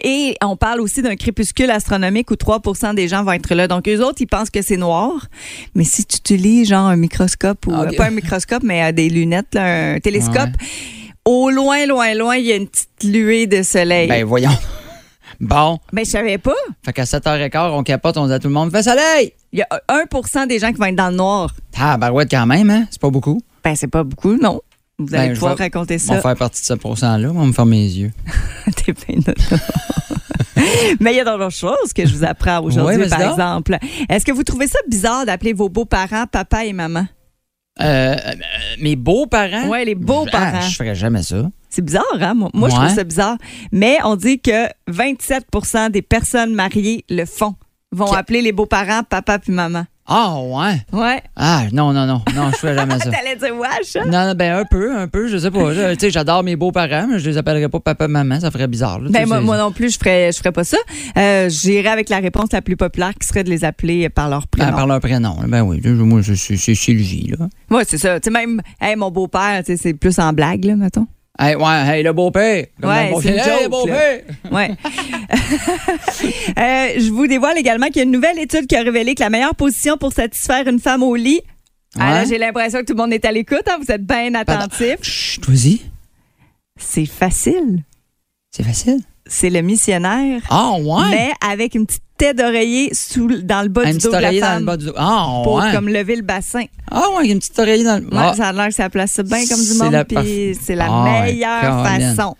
Et 0.04 0.36
on 0.42 0.56
parle 0.56 0.80
aussi 0.80 1.00
d'un 1.00 1.16
crépuscule 1.16 1.70
astronomique 1.70 2.30
où 2.30 2.34
3% 2.34 2.94
des 2.94 3.08
gens 3.08 3.24
vont 3.24 3.32
être 3.32 3.54
là. 3.54 3.66
Donc, 3.66 3.88
eux 3.88 4.02
autres, 4.04 4.20
ils 4.20 4.26
pensent 4.26 4.50
que 4.50 4.60
c'est 4.60 4.76
noir. 4.76 5.26
Mais 5.74 5.84
si 5.84 6.04
tu 6.04 6.18
utilises 6.18 6.68
genre 6.68 6.86
un 6.86 6.96
microscope 6.96 7.66
ou 7.66 7.72
Ah, 7.74 7.86
pas 7.96 8.06
un 8.06 8.10
microscope, 8.10 8.62
mais 8.62 8.84
euh, 8.84 8.92
des 8.92 9.08
lunettes, 9.08 9.54
là, 9.54 9.94
un 9.94 10.00
télescope, 10.00 10.50
au 11.24 11.50
loin, 11.50 11.86
loin, 11.86 12.12
loin, 12.14 12.36
il 12.36 12.44
y 12.46 12.52
a 12.52 12.56
une 12.56 12.68
petite 12.68 13.04
luée 13.04 13.46
de 13.46 13.62
soleil. 13.62 14.08
Ben 14.08 14.24
voyons. 14.24 14.50
Bon, 15.38 15.78
Ben, 15.92 16.02
je 16.02 16.10
savais 16.12 16.38
pas. 16.38 16.54
fait 16.82 16.94
qu'à 16.94 17.04
7h15, 17.04 17.70
on 17.72 17.82
capote, 17.82 18.16
on 18.16 18.26
dit 18.26 18.32
à 18.32 18.38
tout 18.38 18.48
le 18.48 18.54
monde, 18.54 18.70
fait 18.70 18.82
soleil! 18.82 19.32
Il 19.52 19.58
y 19.58 19.62
a 19.62 19.68
1% 19.88 20.46
des 20.46 20.58
gens 20.58 20.72
qui 20.72 20.78
vont 20.78 20.86
être 20.86 20.96
dans 20.96 21.10
le 21.10 21.16
noir. 21.16 21.54
Ah, 21.78 21.98
barouette 21.98 22.30
quand 22.30 22.46
même, 22.46 22.70
hein? 22.70 22.86
C'est 22.90 23.00
pas 23.00 23.10
beaucoup. 23.10 23.42
Ben, 23.62 23.74
c'est 23.76 23.88
pas 23.88 24.02
beaucoup, 24.02 24.36
non. 24.36 24.62
Vous 24.98 25.14
allez 25.14 25.28
Ben, 25.28 25.34
pouvoir 25.34 25.56
vais- 25.56 25.64
raconter 25.64 25.96
On 26.08 26.08
va 26.12 26.16
ça. 26.16 26.22
faire 26.22 26.36
partie 26.36 26.60
de 26.62 26.66
ce 26.66 26.72
pourcent-là, 26.74 27.30
on 27.30 27.40
va 27.40 27.44
me 27.46 27.52
fermer 27.52 27.76
les 27.80 27.98
yeux. 28.00 28.12
T'es. 28.76 28.94
Mais 31.00 31.12
il 31.12 31.16
y 31.16 31.20
a 31.20 31.24
d'autres 31.24 31.50
choses 31.50 31.92
que 31.94 32.06
je 32.06 32.14
vous 32.14 32.24
apprends 32.24 32.60
aujourd'hui, 32.62 33.06
par 33.08 33.18
donc. 33.18 33.30
exemple. 33.32 33.76
Est-ce 34.08 34.24
que 34.24 34.32
vous 34.32 34.42
trouvez 34.42 34.66
ça 34.68 34.78
bizarre 34.88 35.26
d'appeler 35.26 35.52
vos 35.52 35.68
beaux-parents 35.68 36.26
papa 36.26 36.64
et 36.64 36.72
maman? 36.72 37.06
Euh, 37.80 37.84
euh, 38.16 38.32
mes 38.80 38.96
beaux-parents? 38.96 39.68
Ouais, 39.68 39.84
les 39.84 39.94
beaux-parents. 39.94 40.60
Ah, 40.62 40.66
je 40.66 40.74
ferais 40.74 40.94
jamais 40.94 41.22
ça. 41.22 41.50
C'est 41.68 41.82
bizarre, 41.82 42.04
hein? 42.18 42.32
Moi, 42.34 42.48
moi, 42.54 42.70
je 42.70 42.74
trouve 42.74 42.88
ça 42.88 43.04
bizarre. 43.04 43.36
Mais 43.72 43.98
on 44.04 44.16
dit 44.16 44.40
que 44.40 44.66
27% 44.90 45.90
des 45.90 46.00
personnes 46.00 46.54
mariées 46.54 47.04
le 47.10 47.26
font. 47.26 47.54
Vont 47.92 48.06
Que- 48.10 48.16
appeler 48.16 48.40
les 48.40 48.52
beaux-parents 48.52 49.02
papa 49.02 49.38
puis 49.38 49.52
maman. 49.52 49.84
Ah, 50.08 50.36
ouais? 50.40 50.80
Ouais. 50.92 51.20
Ah, 51.34 51.64
non, 51.72 51.92
non, 51.92 52.06
non. 52.06 52.22
Non, 52.34 52.50
je 52.52 52.56
ferais 52.56 52.74
jamais 52.76 52.98
ça. 53.00 53.10
T'allais 53.10 53.34
dire 53.36 53.56
wesh? 53.56 53.96
hein? 53.96 54.04
Non, 54.06 54.26
non, 54.26 54.34
ben 54.34 54.56
un 54.58 54.64
peu, 54.64 54.96
un 54.96 55.08
peu, 55.08 55.26
je 55.28 55.36
sais 55.36 55.50
pas. 55.50 55.72
Tu 55.72 56.00
sais, 56.00 56.10
j'adore 56.10 56.44
mes 56.44 56.54
beaux-parents, 56.54 57.08
mais 57.10 57.18
je 57.18 57.28
les 57.28 57.36
appellerais 57.38 57.68
pas 57.68 57.80
papa, 57.80 58.06
maman, 58.06 58.38
ça 58.40 58.50
ferait 58.50 58.68
bizarre. 58.68 59.00
là. 59.00 59.10
Ben, 59.10 59.26
moi, 59.26 59.40
moi 59.40 59.58
non 59.58 59.72
plus, 59.72 59.94
je 59.94 59.98
ferais, 59.98 60.30
je 60.32 60.38
ferais 60.38 60.52
pas 60.52 60.64
ça. 60.64 60.76
Euh, 61.18 61.48
J'irais 61.48 61.88
avec 61.88 62.08
la 62.08 62.18
réponse 62.18 62.52
la 62.52 62.62
plus 62.62 62.76
populaire 62.76 63.12
qui 63.20 63.26
serait 63.26 63.42
de 63.44 63.50
les 63.50 63.64
appeler 63.64 64.08
par 64.08 64.28
leur 64.28 64.42
Ben, 64.42 64.46
prénom. 64.64 64.76
par 64.76 64.86
leur 64.86 65.00
prénom. 65.00 65.36
Ben 65.48 65.62
oui, 65.62 65.80
moi, 65.84 66.20
c'est- 66.22 66.56
Sylvie, 66.74 67.34
là. 67.38 67.48
Ouais, 67.70 67.82
c'est 67.86 67.98
ça. 67.98 68.20
Tu 68.20 68.26
sais, 68.26 68.30
même, 68.30 68.60
hey, 68.80 68.94
mon 68.96 69.10
beau-père, 69.10 69.62
tu 69.64 69.72
sais, 69.72 69.76
c'est 69.82 69.94
plus 69.94 70.18
en 70.20 70.32
blague, 70.32 70.64
là, 70.64 70.76
mettons. 70.76 71.06
Hey, 71.38 71.54
ouais, 71.54 71.64
hey, 71.98 72.02
le 72.02 72.12
beau-père. 72.12 72.66
Ouais, 72.82 73.12
c'est 73.20 73.28
une. 73.28 73.38
Hey, 73.38 73.68
beau-père. 73.68 74.22
Ouais. 74.50 74.70
Euh, 76.58 76.88
je 76.98 77.10
vous 77.10 77.26
dévoile 77.26 77.58
également 77.58 77.86
qu'il 77.86 77.96
y 77.96 78.00
a 78.00 78.04
une 78.04 78.10
nouvelle 78.10 78.38
étude 78.38 78.66
qui 78.66 78.76
a 78.76 78.82
révélé 78.82 79.14
que 79.14 79.22
la 79.22 79.30
meilleure 79.30 79.54
position 79.54 79.96
pour 79.98 80.12
satisfaire 80.12 80.66
une 80.66 80.80
femme 80.80 81.02
au 81.02 81.14
lit. 81.14 81.40
Ah, 81.98 82.12
là, 82.14 82.24
j'ai 82.24 82.38
l'impression 82.38 82.80
que 82.80 82.84
tout 82.86 82.94
le 82.94 83.02
monde 83.02 83.12
est 83.12 83.24
à 83.24 83.32
l'écoute. 83.32 83.62
hein, 83.68 83.76
vous 83.80 83.90
êtes 83.90 84.04
bien 84.04 84.34
attentifs. 84.34 85.02
Chut, 85.02 85.44
vas-y. 85.48 85.80
C'est 86.78 87.06
facile. 87.06 87.82
C'est 88.50 88.62
facile. 88.62 88.98
C'est 89.26 89.50
le 89.50 89.60
missionnaire, 89.60 90.40
Ah, 90.50 90.72
ouais. 90.78 91.10
mais 91.10 91.30
avec 91.46 91.74
une 91.74 91.84
petite 91.86 92.02
tête 92.16 92.36
d'oreiller 92.38 92.90
sous, 92.92 93.28
dans 93.42 93.62
le 93.62 93.68
bas 93.68 93.82
Un 93.86 93.92
du 93.92 93.98
dos 93.98 94.08
de 94.08 94.12
la 94.12 94.18
oreiller 94.18 94.40
dans 94.40 94.46
femme 94.46 94.58
le 94.60 94.66
bas 94.66 94.76
du 94.76 94.86
dos. 94.86 94.92
Ah, 94.96 95.40
pour 95.44 95.54
ouais. 95.56 95.72
comme 95.72 95.88
lever 95.88 96.16
le 96.16 96.22
bassin. 96.22 96.64
Ah, 96.90 97.04
ouais, 97.16 97.28
une 97.28 97.38
petite 97.38 97.58
oreiller 97.58 97.84
dans 97.84 97.98
le. 97.98 98.04
Ouais, 98.06 98.10
Ah, 98.14 98.34
Ça 98.36 98.48
a 98.48 98.52
l'air 98.52 98.68
que 98.68 98.74
ça 98.74 98.88
place 98.90 99.12
ça 99.12 99.22
bien 99.22 99.44
comme 99.46 99.62
du 99.64 99.74
monde, 99.74 99.92
la 99.92 100.04
puis 100.04 100.56
c'est 100.60 100.74
la 100.74 100.86
Ah, 100.88 101.04
ouais, 101.04 101.22
meilleure 101.32 101.84
façon. 101.86 102.34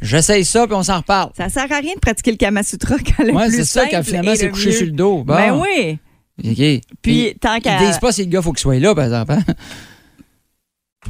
J'essaye 0.00 0.44
ça, 0.44 0.66
puis 0.66 0.74
on 0.76 0.82
s'en 0.82 0.98
reparle. 0.98 1.30
Ça 1.36 1.48
sert 1.48 1.70
à 1.70 1.76
rien 1.78 1.94
de 1.94 2.00
pratiquer 2.00 2.30
le 2.30 2.36
Kama 2.36 2.62
Sutra 2.62 2.96
quand 2.98 3.22
le 3.24 3.32
Ouais, 3.32 3.48
plus 3.48 3.56
c'est 3.56 3.64
ça, 3.64 3.86
quand 3.90 4.02
finalement, 4.02 4.32
est 4.32 4.36
c'est 4.36 4.48
couché 4.50 4.72
sur 4.72 4.86
le 4.86 4.92
dos. 4.92 5.24
Bon. 5.24 5.34
Ben 5.34 5.60
oui. 5.60 5.98
OK. 6.42 6.80
Puis, 7.02 7.34
tant 7.40 7.60
qu'à- 7.60 7.80
Ils 7.82 7.86
disent 7.88 7.98
pas 7.98 8.10
si 8.12 8.22
le 8.24 8.30
gars 8.30 8.40
faut 8.42 8.52
qu'il 8.52 8.60
soit 8.60 8.78
là, 8.78 8.94
par 8.94 9.04
exemple. 9.04 9.32
hein? 9.32 9.42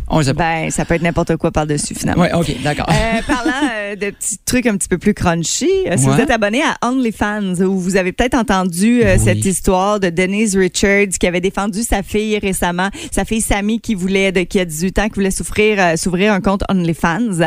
On 0.09 0.23
pas. 0.23 0.33
Ben, 0.33 0.71
ça 0.71 0.85
peut 0.85 0.95
être 0.95 1.03
n'importe 1.03 1.37
quoi 1.37 1.51
par-dessus, 1.51 1.95
finalement. 1.95 2.23
Ouais, 2.23 2.33
OK, 2.35 2.55
d'accord. 2.63 2.87
Euh, 2.91 3.21
parlant 3.27 3.69
euh, 3.73 3.97
de 3.97 4.11
petits 4.11 4.39
trucs 4.45 4.67
un 4.67 4.77
petit 4.77 4.89
peu 4.89 4.99
plus 4.99 5.15
crunchy, 5.15 5.69
euh, 5.87 5.97
si 5.97 6.07
Ouais. 6.07 6.15
vous 6.15 6.21
êtes 6.21 6.31
abonné 6.31 6.63
à 6.63 6.77
OnlyFans, 6.89 7.63
où 7.63 7.79
vous 7.79 7.97
avez 7.97 8.13
peut-être 8.13 8.35
entendu 8.35 9.03
Oui. 9.05 9.19
cette 9.23 9.45
histoire 9.45 10.01
de 10.01 10.11
Denise 10.11 10.57
Richards 10.57 11.09
qui 11.19 11.27
avait 11.27 11.41
défendu 11.41 11.83
sa 11.83 12.03
fille 12.03 12.39
récemment, 12.39 12.89
sa 13.13 13.25
fille 13.25 13.41
Sammy 13.41 13.81
qui 13.81 13.95
voulait, 13.95 14.33
de, 14.33 14.41
qui 14.43 14.61
a 14.61 14.65
18 14.65 14.99
ans, 14.99 15.09
qui 15.09 15.15
voulait 15.15 15.31
souffrir, 15.31 15.77
euh, 15.81 15.97
s'ouvrir 15.97 16.33
un 16.33 16.41
compte 16.41 16.63
OnlyFans. 16.69 17.39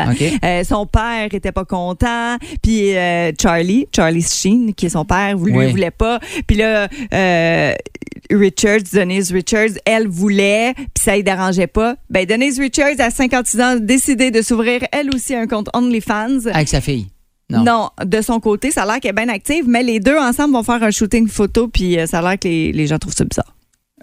Son 0.64 0.86
père 0.86 1.28
était 1.32 1.52
pas 1.52 1.64
content, 1.64 2.36
puis 2.62 2.92
Charlie, 3.40 3.86
Charlie 3.94 4.22
Sheen, 4.22 4.74
qui 4.74 4.86
est 4.86 4.90
son 4.90 5.04
père, 5.04 5.36
lui 5.36 5.52
Oui. 5.56 5.70
voulait 5.70 5.90
pas. 5.90 6.18
Puis 6.46 6.56
là, 6.56 6.88
Richards, 8.30 8.82
Denise 8.92 9.32
Richards, 9.32 9.78
elle 9.84 10.08
voulait, 10.08 10.74
puis 10.74 11.02
ça 11.04 11.16
ne 11.16 11.22
dérangeait 11.22 11.66
pas. 11.66 11.96
Ben 12.10 12.26
Denise 12.26 12.58
Richards, 12.58 12.98
à 12.98 13.10
56 13.10 13.60
ans, 13.60 13.64
a 13.64 13.78
décidé 13.78 14.30
de 14.30 14.42
s'ouvrir 14.42 14.82
elle 14.92 15.14
aussi 15.14 15.34
un 15.34 15.46
compte 15.46 15.68
OnlyFans. 15.74 16.46
Avec 16.52 16.68
sa 16.68 16.80
fille. 16.80 17.08
Non. 17.50 17.88
de 18.04 18.20
son 18.20 18.40
côté, 18.40 18.70
ça 18.70 18.82
a 18.82 18.86
l'air 18.86 19.00
qu'elle 19.00 19.18
est 19.18 19.24
bien 19.24 19.32
active, 19.32 19.64
mais 19.66 19.82
les 19.82 20.00
deux 20.00 20.18
ensemble 20.18 20.52
vont 20.52 20.62
faire 20.62 20.82
un 20.82 20.90
shooting 20.90 21.28
photo, 21.28 21.68
puis 21.68 21.98
euh, 21.98 22.06
ça 22.06 22.18
a 22.18 22.22
l'air 22.22 22.38
que 22.38 22.46
les, 22.46 22.72
les 22.72 22.86
gens 22.86 22.98
trouvent 22.98 23.14
ça 23.14 23.24
bizarre. 23.24 23.54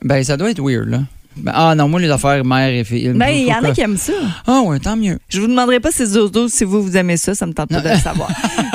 Ben, 0.03 0.23
ça 0.23 0.35
doit 0.35 0.49
être 0.49 0.61
weird, 0.61 0.89
là. 0.89 1.01
Ben, 1.37 1.51
ah 1.53 1.75
non, 1.75 1.87
moi, 1.87 1.99
les 1.99 2.09
affaires 2.09 2.43
mère 2.43 2.69
et 2.73 2.83
fille. 2.83 3.09
Ben, 3.09 3.27
il 3.27 3.47
y 3.47 3.53
en 3.53 3.63
a 3.63 3.71
qui 3.71 3.81
aiment 3.81 3.97
ça. 3.97 4.13
Ah 4.47 4.61
ouais, 4.61 4.79
tant 4.79 4.95
mieux. 4.95 5.19
Je 5.29 5.39
vous 5.41 5.47
demanderai 5.47 5.79
pas 5.79 5.91
si 5.91 6.11
dodo 6.11 6.47
si 6.47 6.63
vous, 6.63 6.81
vous 6.81 6.97
aimez 6.97 7.17
ça, 7.17 7.35
ça 7.35 7.45
me 7.45 7.53
tente 7.53 7.69
pas 7.69 7.81
de 7.81 7.89
le 7.89 7.97
savoir. 7.97 8.31